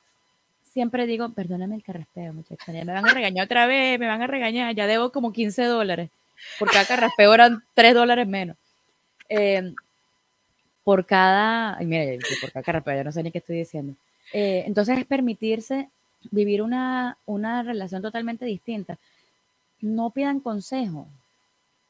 siempre 0.64 1.06
digo, 1.06 1.30
perdóname 1.30 1.76
el 1.76 1.84
carraspeo, 1.84 2.34
muchachos, 2.34 2.68
me 2.68 2.84
van 2.84 3.08
a 3.08 3.14
regañar 3.14 3.46
otra 3.46 3.68
vez, 3.68 4.00
me 4.00 4.08
van 4.08 4.24
a 4.24 4.28
regañar, 4.28 4.74
ya 4.74 4.88
debo 4.88 5.12
como 5.12 5.32
15 5.32 5.66
dólares 5.66 6.10
por 6.60 6.72
cada 6.72 6.86
carraspeo 6.86 7.34
eran 7.34 7.64
3 7.74 7.94
dólares 7.94 8.28
menos. 8.28 8.58
Eh, 9.30 9.74
por 10.84 11.06
cada, 11.06 11.78
ay, 11.78 11.86
mira, 11.86 12.20
por 12.42 12.52
cada 12.52 12.64
carraspeo, 12.64 12.96
ya 12.96 13.04
no 13.04 13.12
sé 13.12 13.24
ni 13.24 13.32
qué 13.32 13.40
estoy 13.40 13.58
diciendo. 13.58 13.96
Eh, 14.34 14.64
entonces 14.68 14.98
es 15.00 15.06
permitirse 15.06 15.90
vivir 16.32 16.62
una, 16.62 17.18
una 17.26 17.64
relación 17.64 18.02
totalmente 18.02 18.46
distinta. 18.46 18.98
No 19.82 20.10
pidan 20.10 20.40
consejo, 20.40 21.08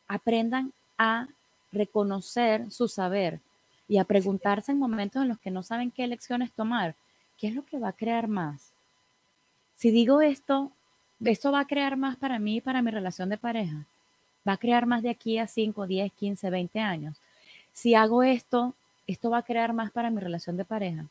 aprendan 0.08 0.74
a 0.98 1.28
reconocer 1.72 2.72
su 2.72 2.88
saber 2.88 3.40
y 3.88 3.98
a 3.98 4.06
preguntarse 4.06 4.72
en 4.72 4.80
momentos 4.80 5.22
en 5.22 5.30
los 5.30 5.40
que 5.40 5.52
no 5.52 5.64
saben 5.64 5.92
qué 5.92 6.04
elecciones 6.04 6.52
tomar, 6.52 6.96
¿qué 7.38 7.48
es 7.48 7.56
lo 7.56 7.66
que 7.66 7.80
va 7.80 7.90
a 7.90 7.94
crear 7.94 8.28
más? 8.28 8.72
Si 9.76 9.92
digo 9.92 10.22
esto, 10.22 10.72
¿esto 11.24 11.52
va 11.52 11.62
a 11.62 11.68
crear 11.68 11.98
más 11.98 12.16
para 12.16 12.40
mí 12.40 12.58
y 12.58 12.62
para 12.62 12.82
mi 12.82 12.92
relación 12.92 13.30
de 13.30 13.38
pareja? 13.38 13.86
va 14.48 14.54
a 14.54 14.58
crear 14.58 14.86
más 14.86 15.02
de 15.02 15.10
aquí 15.10 15.38
a 15.38 15.48
5, 15.48 15.88
10, 15.88 16.14
15, 16.14 16.50
20 16.50 16.80
años. 16.80 17.18
Si 17.74 17.96
hago 17.96 18.24
esto, 18.24 18.74
esto 19.08 19.30
va 19.30 19.40
a 19.40 19.44
crear 19.44 19.74
más 19.74 19.92
para 19.92 20.10
mi 20.10 20.22
relación 20.22 20.58
de 20.58 20.66
pareja. 20.66 21.06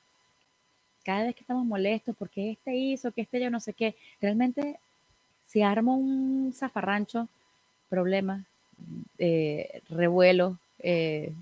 Cada 1.04 1.24
vez 1.24 1.34
que 1.34 1.42
estamos 1.42 1.66
molestos 1.66 2.14
porque 2.16 2.52
este 2.52 2.74
hizo, 2.74 3.12
que 3.12 3.22
este 3.22 3.40
yo 3.40 3.50
no 3.50 3.60
sé 3.60 3.74
qué, 3.74 3.96
realmente 4.20 4.78
si 5.46 5.62
armo 5.62 5.96
un 5.96 6.52
zafarrancho, 6.54 7.28
problema, 7.88 8.44
eh, 9.18 9.82
revuelo, 9.88 10.58
eh, 10.78 11.32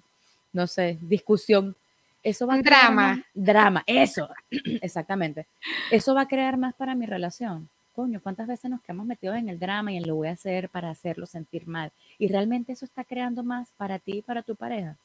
no 0.53 0.67
sé, 0.67 0.99
discusión, 1.01 1.75
eso 2.23 2.47
va 2.47 2.55
a 2.55 2.63
crear 2.63 2.83
drama. 2.83 3.25
drama, 3.35 3.83
eso, 3.87 4.29
exactamente. 4.81 5.47
Eso 5.91 6.15
va 6.15 6.23
a 6.23 6.29
crear 6.29 6.57
más 6.57 6.75
para 6.75 6.95
mi 6.95 7.07
relación 7.07 7.69
coño, 7.95 8.21
¿cuántas 8.23 8.47
veces 8.47 8.71
nos 8.71 8.81
quedamos 8.83 9.07
metidos 9.07 9.37
en 9.37 9.49
el 9.49 9.59
drama 9.59 9.93
y 9.93 9.97
en 9.97 10.07
lo 10.07 10.17
voy 10.17 10.29
a 10.29 10.33
hacer 10.33 10.69
para 10.69 10.91
hacerlo 10.91 11.27
sentir 11.27 11.67
mal? 11.67 11.93
Y 12.19 12.29
realmente 12.29 12.73
eso 12.73 12.85
está 12.85 13.05
creando 13.05 13.43
más 13.43 13.69
para 13.77 13.99
ti 13.99 14.19
y 14.19 14.23
para 14.23 14.43
tu 14.43 14.57
pareja. 14.57 14.97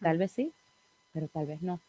Tal 0.00 0.18
vez 0.18 0.32
sí, 0.32 0.52
pero 1.12 1.28
tal 1.28 1.46
vez 1.46 1.60
no. 1.62 1.80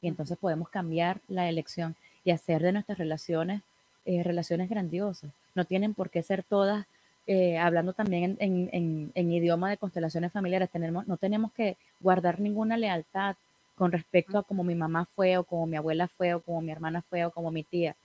Y 0.00 0.08
entonces 0.08 0.38
podemos 0.38 0.68
cambiar 0.68 1.20
la 1.28 1.48
elección 1.48 1.96
y 2.24 2.30
hacer 2.30 2.62
de 2.62 2.72
nuestras 2.72 2.98
relaciones 2.98 3.62
eh, 4.04 4.22
relaciones 4.22 4.68
grandiosas. 4.68 5.30
No 5.54 5.64
tienen 5.64 5.94
por 5.94 6.10
qué 6.10 6.22
ser 6.22 6.42
todas, 6.42 6.86
eh, 7.26 7.58
hablando 7.58 7.92
también 7.92 8.36
en, 8.40 9.12
idioma 9.14 9.70
de 9.70 9.76
constelaciones 9.76 10.32
familiares, 10.32 10.70
tenemos, 10.70 11.06
no 11.06 11.16
tenemos 11.16 11.52
que 11.52 11.76
guardar 12.00 12.40
ninguna 12.40 12.76
lealtad 12.76 13.36
con 13.76 13.92
respecto 13.92 14.38
a 14.38 14.42
cómo 14.42 14.64
mi 14.64 14.74
mamá 14.74 15.06
fue 15.06 15.36
o 15.38 15.44
como 15.44 15.66
mi 15.66 15.76
abuela 15.76 16.08
fue 16.08 16.34
o 16.34 16.40
como 16.40 16.60
mi 16.60 16.70
hermana 16.72 17.02
fue 17.02 17.24
o 17.24 17.30
como 17.30 17.50
mi 17.50 17.64
tía 17.64 17.96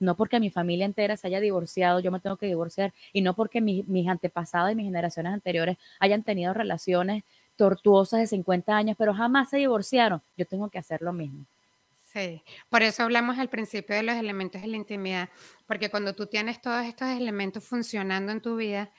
no 0.00 0.16
porque 0.16 0.40
mi 0.40 0.50
familia 0.50 0.86
entera 0.86 1.16
se 1.16 1.26
haya 1.26 1.40
divorciado, 1.40 2.00
yo 2.00 2.10
me 2.10 2.20
tengo 2.20 2.36
que 2.38 2.46
divorciar, 2.46 2.92
y 3.12 3.20
no 3.20 3.34
porque 3.34 3.60
mis 3.60 4.08
antepasados 4.08 4.72
y 4.72 4.74
mis 4.74 4.86
generaciones 4.86 5.32
anteriores 5.32 5.76
hayan 6.00 6.22
tenido 6.22 6.54
relaciones 6.54 7.22
tortuosas 7.56 8.20
de 8.20 8.26
50 8.26 8.74
años, 8.74 8.96
pero 8.98 9.12
jamás 9.12 9.50
se 9.50 9.58
divorciaron, 9.58 10.22
yo 10.36 10.46
tengo 10.46 10.70
que 10.70 10.78
hacer 10.78 11.02
lo 11.02 11.12
mismo. 11.12 11.44
Sí, 12.12 12.42
por 12.68 12.82
eso 12.82 13.04
hablamos 13.04 13.38
al 13.38 13.48
principio 13.48 13.94
de 13.94 14.02
los 14.02 14.16
elementos 14.16 14.60
de 14.60 14.66
la 14.66 14.76
intimidad, 14.76 15.28
porque 15.68 15.90
cuando 15.90 16.12
tú 16.12 16.26
tienes 16.26 16.60
todos 16.60 16.84
estos 16.84 17.06
elementos 17.08 17.62
funcionando 17.64 18.32
en 18.32 18.40
tu 18.42 18.56
vida, 18.56 18.90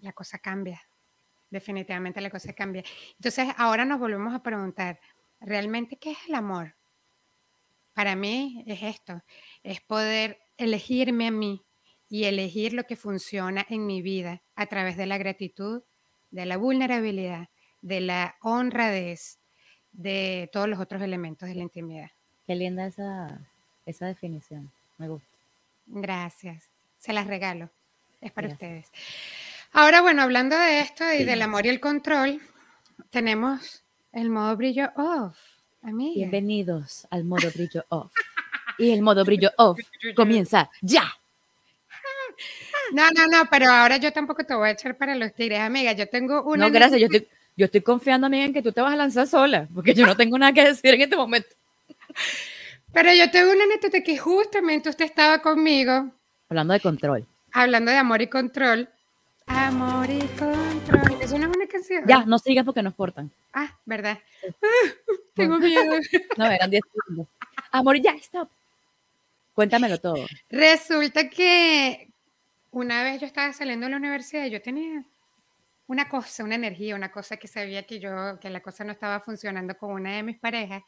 la 0.00 0.12
cosa 0.12 0.40
cambia, 0.40 0.82
definitivamente 1.48 2.20
la 2.20 2.28
cosa 2.28 2.54
cambia. 2.54 2.82
Entonces, 3.14 3.54
ahora 3.56 3.84
nos 3.84 4.00
volvemos 4.00 4.34
a 4.34 4.42
preguntar, 4.42 4.98
¿realmente 5.38 5.96
qué 5.96 6.10
es 6.10 6.18
el 6.26 6.34
amor? 6.34 6.74
Para 7.94 8.16
mí 8.16 8.64
es 8.66 8.82
esto, 8.82 9.22
es 9.62 9.80
poder 9.80 10.40
elegirme 10.56 11.28
a 11.28 11.30
mí 11.30 11.64
y 12.08 12.24
elegir 12.24 12.72
lo 12.72 12.82
que 12.82 12.96
funciona 12.96 13.64
en 13.68 13.86
mi 13.86 14.02
vida 14.02 14.42
a 14.56 14.66
través 14.66 14.96
de 14.96 15.06
la 15.06 15.18
gratitud, 15.18 15.84
de 16.32 16.46
la 16.46 16.56
vulnerabilidad, 16.56 17.48
de 17.80 18.00
la 18.00 18.34
honradez, 18.40 19.38
de 19.92 20.48
todos 20.52 20.68
los 20.68 20.80
otros 20.80 21.02
elementos 21.02 21.48
de 21.48 21.54
la 21.54 21.62
intimidad. 21.62 22.10
Qué 22.46 22.54
linda 22.54 22.86
esa, 22.86 23.38
esa 23.86 24.06
definición, 24.06 24.70
me 24.98 25.08
gusta. 25.08 25.28
Gracias, 25.86 26.68
se 26.98 27.12
las 27.12 27.26
regalo, 27.26 27.70
es 28.20 28.32
para 28.32 28.48
ustedes. 28.48 28.86
Ahora, 29.72 30.02
bueno, 30.02 30.22
hablando 30.22 30.56
de 30.56 30.80
esto 30.80 31.04
y 31.12 31.24
del 31.24 31.42
amor 31.42 31.66
y 31.66 31.70
el 31.70 31.80
control, 31.80 32.40
tenemos 33.10 33.82
el 34.12 34.30
modo 34.30 34.56
brillo 34.56 34.90
off. 34.96 35.38
Bienvenidos 35.82 37.06
al 37.10 37.24
modo 37.24 37.50
brillo 37.54 37.84
off. 37.88 38.12
Y 38.78 38.92
el 38.92 39.02
modo 39.02 39.24
brillo 39.24 39.50
off 39.56 39.78
comienza 40.16 40.70
ya. 40.80 41.04
No, 42.92 43.10
no, 43.10 43.26
no, 43.26 43.48
pero 43.50 43.70
ahora 43.70 43.96
yo 43.96 44.12
tampoco 44.12 44.44
te 44.44 44.54
voy 44.54 44.68
a 44.68 44.72
echar 44.72 44.96
para 44.96 45.14
los 45.14 45.32
tigres, 45.32 45.60
amiga. 45.60 45.92
Yo 45.92 46.08
tengo 46.08 46.42
una. 46.42 46.66
No, 46.66 46.72
gracias. 46.72 47.00
Yo 47.00 47.06
estoy, 47.06 47.26
yo 47.56 47.66
estoy 47.66 47.80
confiando, 47.82 48.26
amiga, 48.26 48.44
en 48.44 48.52
que 48.52 48.62
tú 48.62 48.72
te 48.72 48.80
vas 48.80 48.92
a 48.92 48.96
lanzar 48.96 49.26
sola, 49.26 49.68
porque 49.74 49.94
yo 49.94 50.06
no 50.06 50.16
tengo 50.16 50.38
nada 50.38 50.52
que 50.52 50.64
decir 50.64 50.94
en 50.94 51.02
este 51.02 51.16
momento. 51.16 51.54
Pero 52.92 53.12
yo 53.12 53.30
tengo 53.30 53.52
una 53.52 53.64
anécdota 53.64 54.02
que 54.02 54.18
justamente 54.18 54.88
usted 54.88 55.06
estaba 55.06 55.40
conmigo. 55.40 56.10
Hablando 56.48 56.74
de 56.74 56.80
control. 56.80 57.26
Hablando 57.52 57.90
de 57.90 57.96
amor 57.98 58.20
y 58.22 58.26
control. 58.26 58.88
Amor 59.46 60.08
y 60.10 60.20
control. 60.38 61.20
¿Eso 61.20 61.38
no 61.38 61.50
es 61.50 61.56
una 61.56 61.66
canción? 61.66 62.04
Ya, 62.06 62.24
no 62.24 62.38
sigas 62.38 62.64
porque 62.64 62.82
nos 62.82 62.94
cortan. 62.94 63.30
Ah, 63.52 63.76
¿verdad? 63.84 64.18
Ah, 64.44 64.90
tengo 65.34 65.58
miedo. 65.58 65.94
no, 66.36 66.46
eran 66.46 66.70
10 66.70 66.82
segundos. 66.92 67.28
Amor, 67.70 68.00
ya, 68.00 68.12
stop. 68.12 68.48
Cuéntamelo 69.54 69.98
todo. 69.98 70.26
Resulta 70.50 71.28
que 71.28 72.08
una 72.70 73.02
vez 73.02 73.20
yo 73.20 73.26
estaba 73.26 73.52
saliendo 73.52 73.86
de 73.86 73.90
la 73.90 73.96
universidad 73.98 74.46
y 74.46 74.50
yo 74.50 74.62
tenía 74.62 75.04
una 75.92 76.08
cosa, 76.08 76.42
una 76.42 76.54
energía, 76.54 76.96
una 76.96 77.12
cosa 77.12 77.36
que 77.36 77.46
sabía 77.46 77.82
que 77.86 78.00
yo, 78.00 78.10
que 78.40 78.48
la 78.50 78.60
cosa 78.60 78.82
no 78.82 78.92
estaba 78.92 79.20
funcionando 79.20 79.76
con 79.76 79.92
una 79.92 80.16
de 80.16 80.22
mis 80.22 80.38
parejas. 80.38 80.82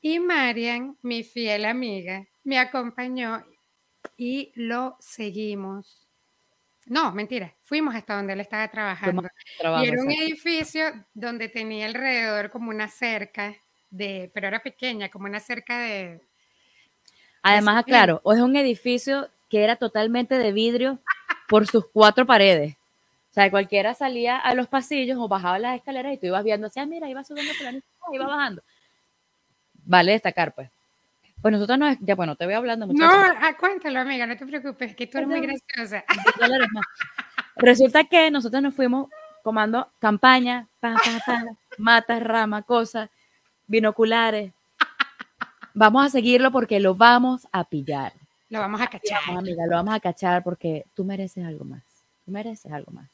Y 0.00 0.20
Marian, 0.20 0.96
mi 1.02 1.24
fiel 1.24 1.64
amiga, 1.64 2.26
me 2.44 2.58
acompañó 2.58 3.42
y 4.16 4.52
lo 4.54 4.96
seguimos 5.00 6.06
No, 6.86 7.12
mentira. 7.12 7.54
Fuimos 7.62 7.94
hasta 7.94 8.16
donde 8.16 8.32
él 8.32 8.40
estaba 8.40 8.68
trabajando. 8.68 9.28
Trabajo, 9.58 9.84
y 9.84 9.88
era 9.88 10.02
un 10.02 10.10
edificio 10.10 10.84
donde 11.12 11.48
tenía 11.48 11.86
alrededor 11.86 12.50
como 12.50 12.70
una 12.70 12.88
cerca 12.88 13.54
de, 13.90 14.30
pero 14.32 14.48
era 14.48 14.62
pequeña, 14.62 15.10
como 15.10 15.26
una 15.26 15.40
cerca 15.40 15.80
de. 15.80 16.20
Además, 17.42 17.80
Ese- 17.80 17.88
claro, 17.88 18.20
o 18.24 18.32
es 18.32 18.40
un 18.40 18.56
edificio 18.56 19.28
que 19.50 19.64
era 19.64 19.76
totalmente 19.76 20.38
de 20.38 20.52
vidrio 20.52 20.98
por 21.48 21.66
sus 21.66 21.86
cuatro 21.86 22.26
paredes. 22.26 22.77
O 23.38 23.40
sea, 23.40 23.52
cualquiera 23.52 23.94
salía 23.94 24.36
a 24.36 24.52
los 24.56 24.66
pasillos 24.66 25.16
o 25.16 25.28
bajaba 25.28 25.60
las 25.60 25.76
escaleras 25.76 26.12
y 26.12 26.16
tú 26.16 26.26
ibas 26.26 26.42
viendo 26.42 26.66
así, 26.66 26.80
ah, 26.80 26.86
mira, 26.86 27.08
iba 27.08 27.22
subiendo 27.22 27.52
ah, 27.64 27.72
iba 28.12 28.26
bajando. 28.26 28.64
Vale 29.84 30.10
destacar, 30.10 30.52
pues. 30.56 30.68
Pues 31.40 31.52
nosotros 31.52 31.78
no, 31.78 31.86
ya 32.00 32.16
bueno, 32.16 32.34
te 32.34 32.46
voy 32.46 32.54
hablando 32.54 32.84
No, 32.88 32.94
muchachos. 32.94 33.36
ah, 33.40 33.56
cuéntalo, 33.56 34.00
amiga, 34.00 34.26
no 34.26 34.36
te 34.36 34.44
preocupes, 34.44 34.96
que 34.96 35.06
tú 35.06 35.18
eres 35.18 35.28
muy 35.28 35.38
graciosa. 35.38 36.04
10 36.08 36.36
dólares 36.36 36.66
más. 36.72 36.84
Resulta 37.54 38.02
que 38.02 38.28
nosotros 38.32 38.60
nos 38.60 38.74
fuimos 38.74 39.08
comando 39.44 39.88
campaña, 40.00 40.66
pa, 40.80 40.94
pa, 40.94 41.22
pa, 41.24 41.44
matas, 41.78 42.20
rama, 42.20 42.62
cosas, 42.62 43.08
binoculares. 43.68 44.52
Vamos 45.74 46.06
a 46.06 46.10
seguirlo 46.10 46.50
porque 46.50 46.80
lo 46.80 46.96
vamos 46.96 47.46
a 47.52 47.62
pillar. 47.62 48.14
Lo 48.48 48.58
vamos 48.58 48.80
a 48.80 48.88
cachar. 48.88 49.20
Vamos, 49.28 49.44
amiga, 49.44 49.64
lo 49.64 49.76
vamos 49.76 49.94
a 49.94 50.00
cachar 50.00 50.42
porque 50.42 50.86
tú 50.92 51.04
mereces 51.04 51.46
algo 51.46 51.64
más. 51.64 51.84
Tú 52.24 52.32
mereces 52.32 52.72
algo 52.72 52.90
más. 52.90 53.08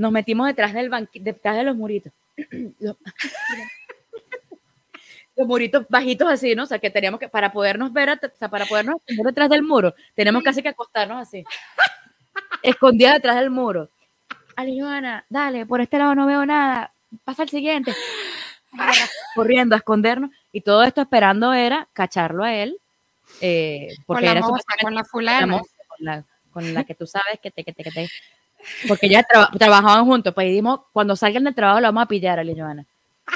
Nos 0.00 0.12
metimos 0.12 0.46
detrás 0.46 0.72
del 0.72 0.90
banqui- 0.90 1.20
detrás 1.22 1.56
de 1.56 1.64
los 1.64 1.76
muritos. 1.76 2.12
los, 2.80 2.96
los 5.36 5.46
muritos 5.46 5.86
bajitos 5.88 6.28
así, 6.30 6.54
¿no? 6.54 6.62
O 6.62 6.66
sea, 6.66 6.78
que 6.78 6.90
teníamos 6.90 7.20
que, 7.20 7.28
para 7.28 7.52
podernos 7.52 7.92
ver, 7.92 8.10
o 8.10 8.16
sea, 8.38 8.48
para 8.48 8.64
podernos 8.66 8.96
esconder 8.96 9.26
detrás 9.26 9.50
del 9.50 9.62
muro, 9.62 9.94
tenemos 10.14 10.42
casi 10.42 10.62
que 10.62 10.68
acostarnos 10.70 11.20
así. 11.20 11.44
Escondida 12.62 13.14
detrás 13.14 13.36
del 13.36 13.50
muro. 13.50 13.88
Ali, 14.56 14.80
Joana, 14.80 15.24
dale, 15.28 15.66
por 15.66 15.80
este 15.80 15.98
lado 15.98 16.14
no 16.14 16.26
veo 16.26 16.44
nada. 16.46 16.92
Pasa 17.24 17.42
al 17.42 17.48
siguiente. 17.50 17.94
Corriendo 19.34 19.74
a 19.74 19.78
escondernos. 19.78 20.30
Y 20.52 20.62
todo 20.62 20.82
esto 20.82 21.00
esperando 21.02 21.52
era 21.52 21.88
cacharlo 21.92 22.44
a 22.44 22.54
él. 22.54 22.78
eh, 23.40 23.88
Con 23.96 24.04
porque 24.06 24.24
la 24.26 24.30
era 24.32 24.40
moza, 24.40 24.48
supuestamente 24.48 24.84
con 24.84 24.94
la 24.94 25.04
fulana. 25.04 25.58
con 25.58 25.66
la, 26.06 26.24
con 26.52 26.74
la 26.74 26.84
que 26.84 26.94
tú 26.94 27.06
sabes 27.06 27.38
que 27.42 27.50
te, 27.50 27.64
que 27.64 27.72
te, 27.72 27.84
que 27.84 27.90
te. 27.90 28.08
Porque 28.88 29.08
ya 29.08 29.22
traba- 29.22 29.50
trabajaban 29.58 30.04
juntos, 30.04 30.34
pues 30.34 30.48
dijimos, 30.48 30.80
cuando 30.92 31.16
salgan 31.16 31.44
del 31.44 31.54
trabajo 31.54 31.80
lo 31.80 31.88
vamos 31.88 32.04
a 32.04 32.08
pillar 32.08 32.38
a 32.38 32.44
Joana. 32.44 32.84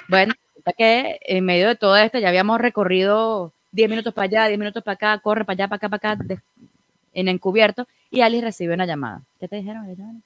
Bueno, 0.08 0.34
que 0.76 1.18
en 1.22 1.44
medio 1.44 1.68
de 1.68 1.76
todo 1.76 1.96
esto 1.96 2.18
ya 2.18 2.28
habíamos 2.28 2.60
recorrido 2.60 3.52
10 3.72 3.88
minutos 3.90 4.14
para 4.14 4.24
allá, 4.26 4.46
10 4.46 4.58
minutos 4.58 4.82
para 4.82 4.94
acá, 4.94 5.18
corre 5.20 5.44
para 5.44 5.54
allá, 5.54 5.68
para 5.68 5.76
acá, 5.76 5.88
para 5.88 6.12
acá, 6.12 6.24
de- 6.24 6.40
en 7.12 7.28
encubierto, 7.28 7.86
y 8.10 8.22
Alice 8.22 8.44
recibe 8.44 8.74
una 8.74 8.86
llamada. 8.86 9.20
¿Qué 9.38 9.48
te 9.48 9.56
dijeron, 9.56 9.84
Joana? 9.96 10.20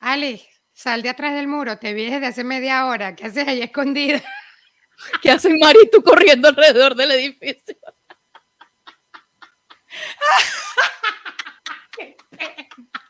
Ali, 0.00 0.42
sal 0.74 1.02
de 1.02 1.08
atrás 1.08 1.34
del 1.34 1.48
muro, 1.48 1.78
te 1.78 1.92
vi 1.94 2.10
desde 2.10 2.26
hace 2.26 2.44
media 2.44 2.86
hora. 2.86 3.16
¿Qué 3.16 3.26
haces 3.26 3.48
ahí 3.48 3.62
escondida? 3.62 4.22
¿Qué 5.22 5.30
hacen 5.30 5.58
Mari 5.58 5.78
y 5.84 5.90
tú 5.90 6.02
corriendo 6.02 6.48
alrededor 6.48 6.94
del 6.94 7.12
edificio? 7.12 7.76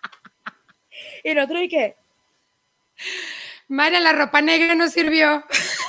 y 1.24 1.34
nosotros, 1.34 1.62
¿y 1.62 1.68
qué? 1.68 1.96
María, 3.68 4.00
la 4.00 4.12
ropa 4.12 4.40
negra 4.40 4.74
no 4.74 4.88
sirvió. 4.88 5.44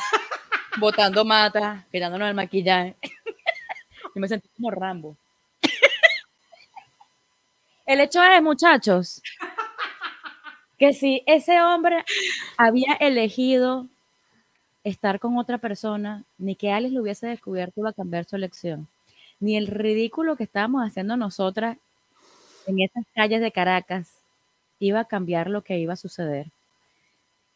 botando 0.79 1.25
mata, 1.25 1.85
quitándonos 1.91 2.29
el 2.29 2.35
maquillaje. 2.35 2.95
Yo 4.15 4.21
me 4.21 4.27
sentí 4.27 4.49
como 4.55 4.71
Rambo. 4.71 5.15
El 7.85 7.99
hecho 8.01 8.23
es, 8.23 8.41
muchachos, 8.41 9.21
que 10.77 10.93
si 10.93 11.23
ese 11.25 11.61
hombre 11.61 12.03
había 12.57 12.93
elegido 12.99 13.87
estar 14.83 15.19
con 15.19 15.37
otra 15.37 15.57
persona, 15.57 16.23
ni 16.37 16.55
que 16.55 16.71
Alice 16.71 16.93
lo 16.93 17.01
hubiese 17.01 17.27
descubierto 17.27 17.81
iba 17.81 17.89
a 17.89 17.93
cambiar 17.93 18.25
su 18.25 18.35
elección, 18.35 18.87
ni 19.39 19.57
el 19.57 19.67
ridículo 19.67 20.35
que 20.35 20.43
estábamos 20.43 20.83
haciendo 20.85 21.17
nosotras 21.17 21.77
en 22.67 22.81
esas 22.81 23.05
calles 23.13 23.41
de 23.41 23.51
Caracas 23.51 24.18
iba 24.79 25.01
a 25.01 25.05
cambiar 25.05 25.49
lo 25.49 25.61
que 25.63 25.77
iba 25.77 25.93
a 25.93 25.97
suceder. 25.97 26.47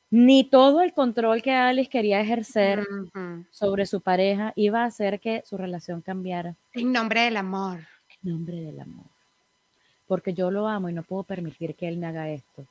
Ni 0.10 0.44
todo 0.44 0.82
el 0.82 0.94
control 0.94 1.42
que 1.42 1.52
Alice 1.54 1.90
quería 1.90 2.22
ejercer 2.22 2.86
sobre 3.50 3.86
su 3.88 4.02
pareja 4.02 4.54
iba 4.56 4.84
a 4.84 4.86
hacer 4.86 5.20
que 5.20 5.42
su 5.46 5.58
relación 5.58 6.02
cambiara 6.02 6.54
En 6.74 6.92
nombre 6.92 7.22
del 7.22 7.38
amor. 7.38 7.80
en 8.24 8.32
nombre 8.32 8.58
del 8.58 8.80
amor. 8.80 9.06
Porque 10.08 10.34
yo 10.34 10.52
lo 10.52 10.68
amo 10.68 10.90
y 10.90 10.94
no 10.94 11.02
puedo 11.02 11.24
permitir 11.24 11.74
que 11.76 11.88
él 11.88 11.98
me 11.98 12.06
haga 12.08 12.30
esto. 12.30 12.66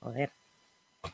Joder. 0.00 0.30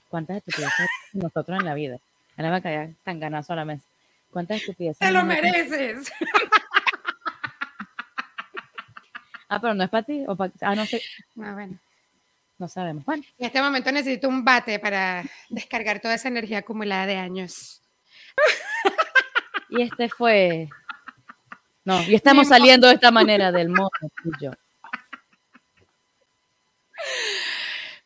¿Cuántas 0.09 0.37
estupideces 0.37 0.87
nosotros 1.15 1.59
en 1.59 1.65
la 1.67 1.75
vida? 1.75 1.99
Ahora 2.37 2.45
me 2.45 2.51
va 2.51 2.57
a 2.57 2.61
caer 2.63 2.95
tan 3.03 3.19
ganazo 3.19 3.53
a 3.53 3.57
la 3.57 3.65
mesa. 3.65 3.83
¿Cuántas 4.31 4.59
estupideces? 4.59 4.99
Te 5.01 5.11
lo 5.11 5.25
mereces. 5.25 6.13
Ah, 9.49 9.61
pero 9.61 9.75
no 9.75 9.83
es 9.83 9.91
para 9.91 10.05
ti. 10.05 10.23
O 10.29 10.37
pa- 10.37 10.53
ah, 10.61 10.77
no 10.77 10.87
sé. 10.87 11.03
Ah, 11.43 11.55
bueno. 11.55 11.77
No 12.61 12.69
sabemos. 12.69 13.07
Bueno, 13.07 13.23
En 13.39 13.47
este 13.47 13.63
momento 13.63 13.91
necesito 13.91 14.29
un 14.29 14.45
bate 14.45 14.79
para 14.79 15.25
descargar 15.49 15.99
toda 15.99 16.15
esa 16.15 16.29
energía 16.29 16.59
acumulada 16.59 17.07
de 17.07 17.17
años. 17.17 17.81
y 19.71 19.81
este 19.81 20.11
fue. 20.11 20.69
No, 21.87 22.03
y 22.03 22.15
estamos 22.15 22.47
Mi 22.47 22.51
saliendo 22.51 22.87
de 22.87 22.95
esta 22.95 23.11
manera 23.11 23.51
del 23.51 23.71
modo 23.71 23.89
tú 24.23 24.31
y 24.39 24.45
yo. 24.45 24.51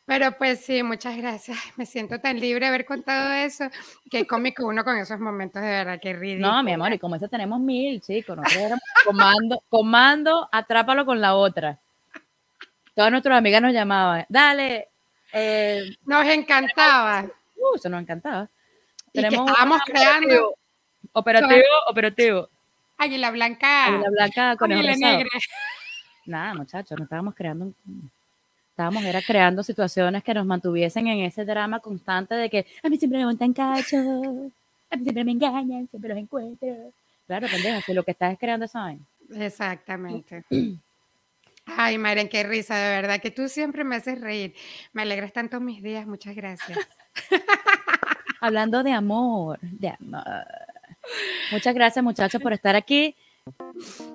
Pero 0.05 0.37
pues 0.37 0.61
sí, 0.61 0.83
muchas 0.83 1.17
gracias. 1.17 1.57
Me 1.75 1.85
siento 1.85 2.21
tan 2.21 2.39
libre 2.39 2.61
de 2.61 2.67
haber 2.67 2.85
contado 2.85 3.33
eso. 3.33 3.65
Qué 4.09 4.25
cómico 4.25 4.65
uno 4.65 4.85
con 4.85 4.95
esos 4.95 5.19
momentos, 5.19 5.61
de 5.61 5.67
verdad, 5.67 5.99
qué 6.01 6.13
ridículo. 6.13 6.49
No, 6.49 6.63
mi 6.63 6.71
amor, 6.71 6.93
y 6.93 6.99
como 6.99 7.17
ese 7.17 7.27
tenemos 7.27 7.59
mil, 7.59 7.99
chicos. 7.99 8.37
Nosotros 8.37 8.63
éramos 8.63 8.83
comando, 9.03 9.63
comando, 9.67 10.47
atrápalo 10.49 11.05
con 11.05 11.19
la 11.19 11.35
otra. 11.35 11.81
Todas 12.95 13.11
nuestras 13.11 13.37
amigas 13.37 13.61
nos 13.61 13.73
llamaban, 13.73 14.25
dale, 14.29 14.87
eh, 15.33 15.83
Nos 16.05 16.25
encantaba. 16.27 17.25
uh, 17.57 17.75
eso 17.75 17.89
nos 17.89 18.01
encantaba. 18.01 18.47
Y 19.13 19.21
que 19.21 19.27
estábamos 19.27 19.81
creando 19.85 20.55
Operativo, 21.13 21.63
operativo. 21.87 22.49
Águila 22.97 23.31
Blanca. 23.31 23.85
Águila 23.87 24.09
blanca 24.09 24.55
con 24.57 24.71
Águila. 24.71 24.95
Negra. 24.95 25.29
Nada, 26.25 26.53
muchachos, 26.55 26.97
no 26.97 27.03
estábamos 27.03 27.35
creando, 27.35 27.65
un- 27.65 28.11
estábamos 28.71 29.03
era 29.05 29.21
creando 29.21 29.61
situaciones 29.63 30.23
que 30.23 30.33
nos 30.33 30.45
mantuviesen 30.45 31.07
en 31.07 31.19
ese 31.19 31.45
drama 31.45 31.79
constante 31.79 32.35
de 32.35 32.49
que 32.49 32.65
a 32.83 32.89
mí 32.89 32.97
siempre 32.97 33.19
me 33.19 33.25
montan 33.25 33.53
cacho, 33.53 33.97
a 34.89 34.95
mí 34.95 35.03
siempre 35.03 35.23
me 35.23 35.31
engañan, 35.33 35.87
siempre 35.87 36.09
los 36.09 36.17
encuentro. 36.17 36.67
Claro, 37.27 37.47
pendeja, 37.47 37.81
si 37.81 37.93
lo 37.93 38.03
que 38.03 38.11
estás 38.11 38.33
es 38.33 38.39
creando 38.39 38.65
vaina. 38.73 39.01
Exactamente. 39.35 40.43
Ay, 41.65 41.97
Maren, 41.97 42.29
qué 42.29 42.43
risa, 42.43 42.75
de 42.75 42.89
verdad, 42.89 43.19
que 43.19 43.31
tú 43.31 43.49
siempre 43.49 43.83
me 43.83 43.95
haces 43.95 44.21
reír. 44.21 44.53
Me 44.93 45.01
alegras 45.01 45.33
tanto 45.33 45.59
mis 45.59 45.81
días, 45.81 46.05
muchas 46.05 46.35
gracias. 46.35 46.77
Hablando 48.41 48.83
de 48.83 48.91
amor, 48.91 49.59
de 49.61 49.89
amor. 49.89 50.45
Muchas 51.51 51.73
gracias, 51.73 52.03
muchachos, 52.03 52.41
por 52.41 52.53
estar 52.53 52.75
aquí. 52.75 53.15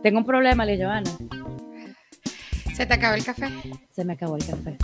Tengo 0.02 0.18
un 0.18 0.24
problema, 0.24 0.64
Joana. 0.64 1.10
¿Se 2.74 2.86
te 2.86 2.94
acabó 2.94 3.14
el 3.14 3.24
café? 3.24 3.48
Se 3.90 4.04
me 4.04 4.14
acabó 4.14 4.36
el 4.36 4.46
café. 4.46 4.76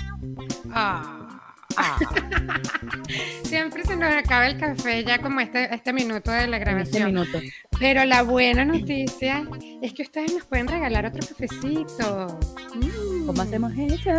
Ah. 0.72 1.45
Siempre 3.44 3.84
se 3.84 3.96
nos 3.96 4.12
acaba 4.12 4.46
el 4.46 4.58
café 4.58 5.04
ya 5.04 5.20
como 5.20 5.40
este, 5.40 5.74
este 5.74 5.92
minuto 5.92 6.30
de 6.30 6.46
la 6.46 6.56
este 6.56 6.70
grabación. 6.70 7.06
minuto. 7.06 7.38
Pero 7.78 8.04
la 8.04 8.22
buena 8.22 8.64
noticia 8.64 9.46
es 9.82 9.92
que 9.92 10.02
ustedes 10.02 10.32
nos 10.32 10.44
pueden 10.44 10.68
regalar 10.68 11.06
otro 11.06 11.26
cafecito. 11.26 12.38
Mm. 12.74 13.26
¿Cómo 13.26 13.42
hacemos 13.42 13.72
eso? 13.76 14.10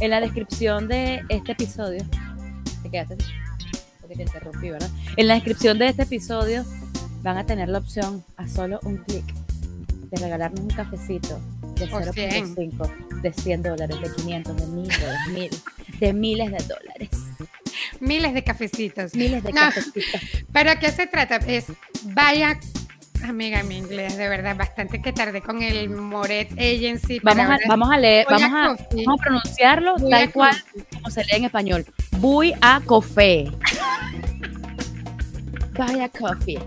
En 0.00 0.10
la 0.10 0.20
descripción 0.20 0.88
de 0.88 1.22
este 1.28 1.52
episodio. 1.52 2.04
¿Te 2.82 2.90
quedaste? 2.90 3.16
Porque 4.00 4.16
te 4.16 4.22
interrumpí, 4.22 4.70
¿verdad? 4.70 4.90
En 5.16 5.28
la 5.28 5.34
descripción 5.34 5.78
de 5.78 5.88
este 5.88 6.02
episodio 6.02 6.64
van 7.22 7.36
a 7.38 7.44
tener 7.44 7.68
la 7.68 7.78
opción 7.78 8.24
a 8.36 8.46
solo 8.46 8.78
un 8.84 8.98
clic 8.98 9.24
de 10.10 10.16
regalarnos 10.16 10.60
un 10.60 10.70
cafecito 10.70 11.38
de 11.74 11.84
O 11.84 12.00
0.5, 12.00 13.20
de 13.22 13.32
100 13.32 13.62
dólares, 13.62 14.00
de 14.00 14.12
500, 14.12 14.56
de 14.56 14.66
1000, 14.66 14.88
de 14.88 15.06
2000, 15.26 15.50
de 15.98 16.12
miles 16.12 16.50
de 16.50 16.58
dólares. 16.58 17.10
Miles 18.00 18.34
de 18.34 18.44
cafecitos. 18.44 19.14
Miles 19.14 19.42
de 19.42 19.52
No. 19.52 19.60
cafecitos. 19.60 20.20
¿Pero 20.52 20.70
qué 20.80 20.90
se 20.90 21.06
trata? 21.06 21.36
Es 21.36 21.66
vaya, 22.04 22.58
amiga, 23.24 23.62
mi 23.62 23.78
inglés, 23.78 24.16
de 24.16 24.28
verdad, 24.28 24.56
bastante 24.56 25.00
que 25.02 25.12
tardé 25.12 25.40
con 25.42 25.62
el 25.62 25.90
Moret 25.90 26.52
Agency. 26.52 27.18
Vamos 27.22 27.46
a, 27.50 27.58
vamos 27.66 27.90
a 27.90 27.96
leer, 27.98 28.26
vamos 28.28 28.52
a, 28.52 28.84
vamos 28.94 29.20
a 29.20 29.22
pronunciarlo 29.22 29.96
tal 29.96 30.14
a 30.14 30.30
cual 30.30 30.56
como 30.94 31.10
se 31.10 31.24
lee 31.24 31.36
en 31.36 31.44
español. 31.44 31.86
Voy 32.18 32.54
a 32.60 32.80
café. 32.86 33.50
Vaya 35.72 36.08
coffee. 36.08 36.58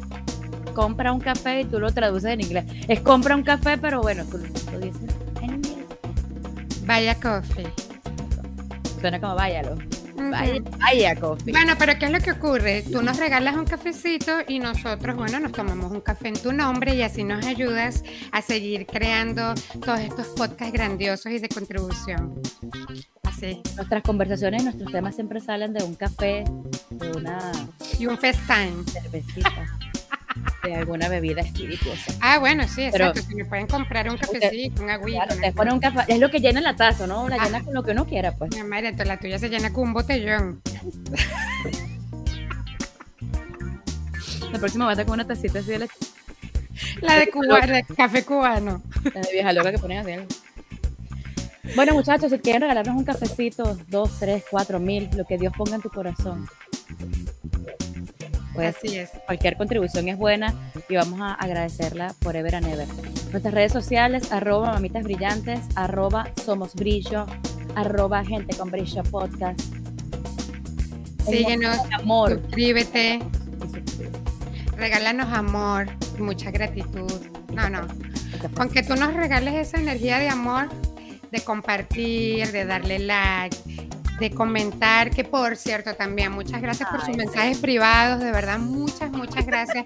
Compra 0.73 1.11
un 1.11 1.19
café 1.19 1.61
y 1.61 1.65
tú 1.65 1.79
lo 1.79 1.91
traduces 1.93 2.31
en 2.31 2.41
inglés. 2.41 2.63
Es 2.87 3.01
compra 3.01 3.35
un 3.35 3.43
café, 3.43 3.77
pero 3.77 4.01
bueno, 4.01 4.23
tú 4.25 4.37
lo 4.37 4.79
dices 4.79 5.01
en 5.41 5.55
inglés. 5.55 5.75
Vaya 6.85 7.15
Coffee. 7.15 7.67
Suena 9.01 9.19
como 9.19 9.35
váyalo. 9.35 9.77
Vaya, 10.15 10.61
vaya 10.77 11.15
coffee. 11.15 11.51
Bueno, 11.51 11.73
pero 11.79 11.97
¿qué 11.97 12.05
es 12.05 12.11
lo 12.11 12.19
que 12.19 12.31
ocurre? 12.31 12.83
Tú 12.83 13.01
nos 13.01 13.17
regalas 13.17 13.55
un 13.55 13.65
cafecito 13.65 14.31
y 14.47 14.59
nosotros, 14.59 15.15
bueno, 15.15 15.39
nos 15.39 15.51
tomamos 15.51 15.91
un 15.91 16.01
café 16.01 16.27
en 16.27 16.35
tu 16.35 16.51
nombre 16.51 16.93
y 16.93 17.01
así 17.01 17.23
nos 17.23 17.43
ayudas 17.45 18.03
a 18.31 18.41
seguir 18.43 18.85
creando 18.85 19.55
todos 19.83 19.99
estos 19.99 20.27
podcasts 20.27 20.71
grandiosos 20.71 21.31
y 21.31 21.39
de 21.39 21.49
contribución. 21.49 22.39
Así. 23.23 23.61
Nuestras 23.75 24.03
conversaciones, 24.03 24.63
nuestros 24.63 24.91
temas 24.91 25.15
siempre 25.15 25.39
salen 25.39 25.73
de 25.73 25.83
un 25.83 25.95
café, 25.95 26.43
de 26.91 27.11
una 27.17 27.51
Y 27.97 28.05
un 28.05 28.17
FaceTime. 28.17 28.83
cervecita, 28.85 29.65
de 30.63 30.75
alguna 30.75 31.09
bebida 31.09 31.41
espirituosa. 31.41 32.13
Ah, 32.21 32.39
bueno, 32.39 32.67
sí, 32.67 32.87
Pero- 32.91 33.07
exacto. 33.07 33.29
Si 33.29 33.35
me 33.35 33.45
pueden 33.45 33.67
comprar 33.67 34.09
un 34.09 34.17
cafecito, 34.17 34.83
un 34.83 34.89
agüita. 34.89 35.25
Claro, 35.25 35.33
una 35.39 35.47
te 35.47 35.53
ponen 35.53 35.73
un 35.73 35.79
café, 35.79 36.03
es 36.13 36.19
lo 36.19 36.29
que 36.29 36.39
llena 36.39 36.61
la 36.61 36.75
taza, 36.75 37.07
¿no? 37.07 37.27
La 37.27 37.37
Ah. 37.39 37.45
llena 37.45 37.63
con 37.63 37.73
lo 37.73 37.83
que 37.83 37.91
uno 37.91 38.05
quiera, 38.05 38.31
pues. 38.33 38.55
Mi 38.55 38.63
madre, 38.63 38.87
entonces 38.89 39.07
la 39.07 39.17
tuya 39.19 39.39
se 39.39 39.49
llena 39.49 39.73
con 39.73 39.83
un 39.89 39.93
botellón. 39.93 40.61
La 44.51 44.59
próxima 44.59 44.85
va 44.85 44.91
a 44.91 44.93
estar 44.93 45.05
con 45.05 45.13
una 45.15 45.25
tacita 45.27 45.59
así 45.59 45.69
de 45.71 45.79
la, 45.79 45.87
La 47.01 47.15
de 47.17 47.27
Cuba, 47.29 47.61
de 47.61 47.83
café 47.95 48.23
cubano. 48.25 48.81
la 49.13 49.21
de 49.21 49.31
vieja 49.31 49.53
loca 49.53 49.71
que 49.71 49.79
ponen 49.79 49.99
así. 49.99 50.11
Bueno, 51.75 51.93
muchachos, 51.93 52.31
si 52.31 52.39
quieren 52.39 52.61
regalarnos 52.63 52.95
un 52.97 53.05
cafecito, 53.05 53.77
dos, 53.87 54.19
tres, 54.19 54.43
cuatro 54.49 54.79
mil, 54.79 55.09
lo 55.15 55.23
que 55.25 55.37
Dios 55.37 55.53
ponga 55.57 55.75
en 55.75 55.81
tu 55.81 55.89
corazón. 55.89 56.49
Pues 58.61 58.75
Así 58.77 58.97
es. 58.97 59.09
cualquier 59.25 59.57
contribución 59.57 60.07
es 60.07 60.17
buena 60.17 60.53
y 60.87 60.95
vamos 60.95 61.19
a 61.21 61.33
agradecerla 61.33 62.13
forever 62.21 62.55
and 62.55 62.67
ever. 62.67 62.87
Nuestras 63.31 63.53
redes 63.53 63.71
sociales, 63.71 64.31
arroba 64.31 64.73
mamitas 64.73 65.03
brillantes, 65.03 65.61
arroba 65.75 66.29
somos 66.45 66.75
brillo, 66.75 67.25
arroba 67.75 68.23
gente 68.23 68.55
con 68.55 68.69
brillo 68.69 69.03
podcast. 69.03 69.59
Síguenos, 71.27 71.77
Amor. 71.93 72.41
suscríbete, 72.41 73.19
regálanos 74.77 75.31
amor, 75.31 75.87
mucha 76.19 76.51
gratitud. 76.51 77.11
No, 77.53 77.69
no. 77.69 77.87
Con 78.55 78.69
que 78.69 78.83
tú 78.83 78.95
nos 78.95 79.13
regales 79.13 79.53
esa 79.55 79.79
energía 79.79 80.17
de 80.19 80.29
amor, 80.29 80.69
de 81.31 81.41
compartir, 81.41 82.51
de 82.51 82.65
darle 82.65 82.99
like, 82.99 83.55
de 84.21 84.29
comentar, 84.29 85.09
que 85.09 85.23
por 85.23 85.57
cierto 85.57 85.95
también, 85.95 86.31
muchas 86.31 86.61
gracias 86.61 86.87
por 86.89 87.03
sus 87.03 87.17
mensajes 87.17 87.57
privados, 87.57 88.23
de 88.23 88.31
verdad, 88.31 88.59
muchas, 88.59 89.11
muchas 89.11 89.45
gracias. 89.45 89.85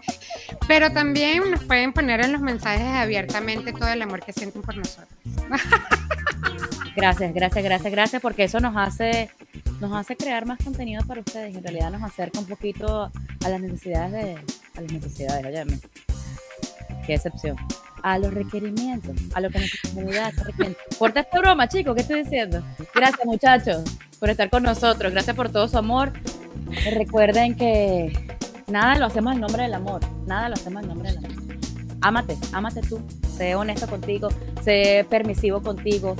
Pero 0.67 0.91
también 0.91 1.49
nos 1.49 1.63
pueden 1.63 1.93
poner 1.93 2.19
en 2.19 2.33
los 2.33 2.41
mensajes 2.41 2.85
abiertamente 2.85 3.71
todo 3.71 3.87
el 3.87 4.01
amor 4.01 4.23
que 4.23 4.33
sienten 4.33 4.61
por 4.61 4.75
nosotros. 4.75 5.09
Gracias, 6.95 7.33
gracias, 7.33 7.63
gracias, 7.63 7.91
gracias, 7.91 8.21
porque 8.21 8.45
eso 8.45 8.61
nos 8.61 8.77
hace, 8.77 9.29
nos 9.81 9.91
hace 9.93 10.15
crear 10.15 10.45
más 10.45 10.59
contenido 10.63 11.05
para 11.05 11.19
ustedes. 11.19 11.53
En 11.53 11.61
realidad 11.61 11.91
nos 11.91 12.01
acerca 12.03 12.39
un 12.39 12.45
poquito 12.45 13.11
a 13.43 13.49
las 13.49 13.59
necesidades 13.59 14.11
de, 14.11 14.35
a 14.77 14.81
las 14.81 14.91
necesidades, 14.91 15.45
óyeme. 15.45 15.79
Qué 17.05 17.15
excepción. 17.15 17.57
A 18.07 18.19
los 18.19 18.31
requerimientos, 18.31 19.15
a 19.33 19.41
lo 19.41 19.49
que 19.49 19.57
nuestra 19.57 19.89
comunidad 19.89 20.29
está 20.29 20.43
requiriendo. 20.43 20.77
Corta 20.99 21.21
esta 21.21 21.39
broma, 21.39 21.67
chicos, 21.67 21.95
¿qué 21.95 22.01
estoy 22.01 22.21
diciendo? 22.21 22.61
Gracias, 22.93 23.25
muchachos, 23.25 23.83
por 24.19 24.29
estar 24.29 24.47
con 24.51 24.61
nosotros. 24.61 25.11
Gracias 25.11 25.35
por 25.35 25.49
todo 25.49 25.67
su 25.67 25.75
amor. 25.75 26.13
Recuerden 26.93 27.55
que 27.55 28.13
nada 28.67 28.99
lo 28.99 29.07
hacemos 29.07 29.33
en 29.33 29.41
nombre 29.41 29.63
del 29.63 29.73
amor. 29.73 30.01
Nada 30.27 30.49
lo 30.49 30.53
hacemos 30.53 30.83
en 30.83 30.89
nombre 30.89 31.13
del 31.13 31.25
amor. 31.25 31.57
Ámate, 32.01 32.37
ámate 32.53 32.81
tú. 32.81 33.01
Sé 33.35 33.55
honesto 33.55 33.87
contigo, 33.87 34.29
sé 34.61 35.07
permisivo 35.09 35.63
contigo. 35.63 36.15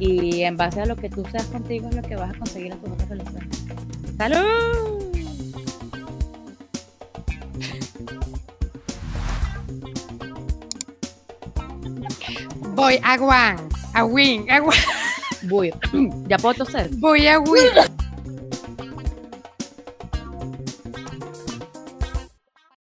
Y 0.00 0.42
en 0.42 0.56
base 0.56 0.80
a 0.80 0.86
lo 0.86 0.96
que 0.96 1.08
tú 1.08 1.24
seas 1.30 1.46
contigo 1.46 1.88
es 1.88 1.94
lo 1.94 2.02
que 2.02 2.16
vas 2.16 2.34
a 2.34 2.38
conseguir 2.38 2.72
en 2.72 2.80
tus 2.80 2.90
otras 2.90 3.10
relaciones. 3.10 3.64
¡Salud! 4.16 5.07
Voy 12.78 13.00
a 13.02 13.16
Guan, 13.16 13.68
a 13.92 14.04
Win, 14.04 14.48
a 14.48 14.60
Guan, 14.60 14.78
Voy. 15.42 15.74
¿Ya 16.28 16.38
puedo 16.38 16.64
toser? 16.64 16.88
voy 16.98 17.26
a 17.26 17.40
Win. 17.40 17.70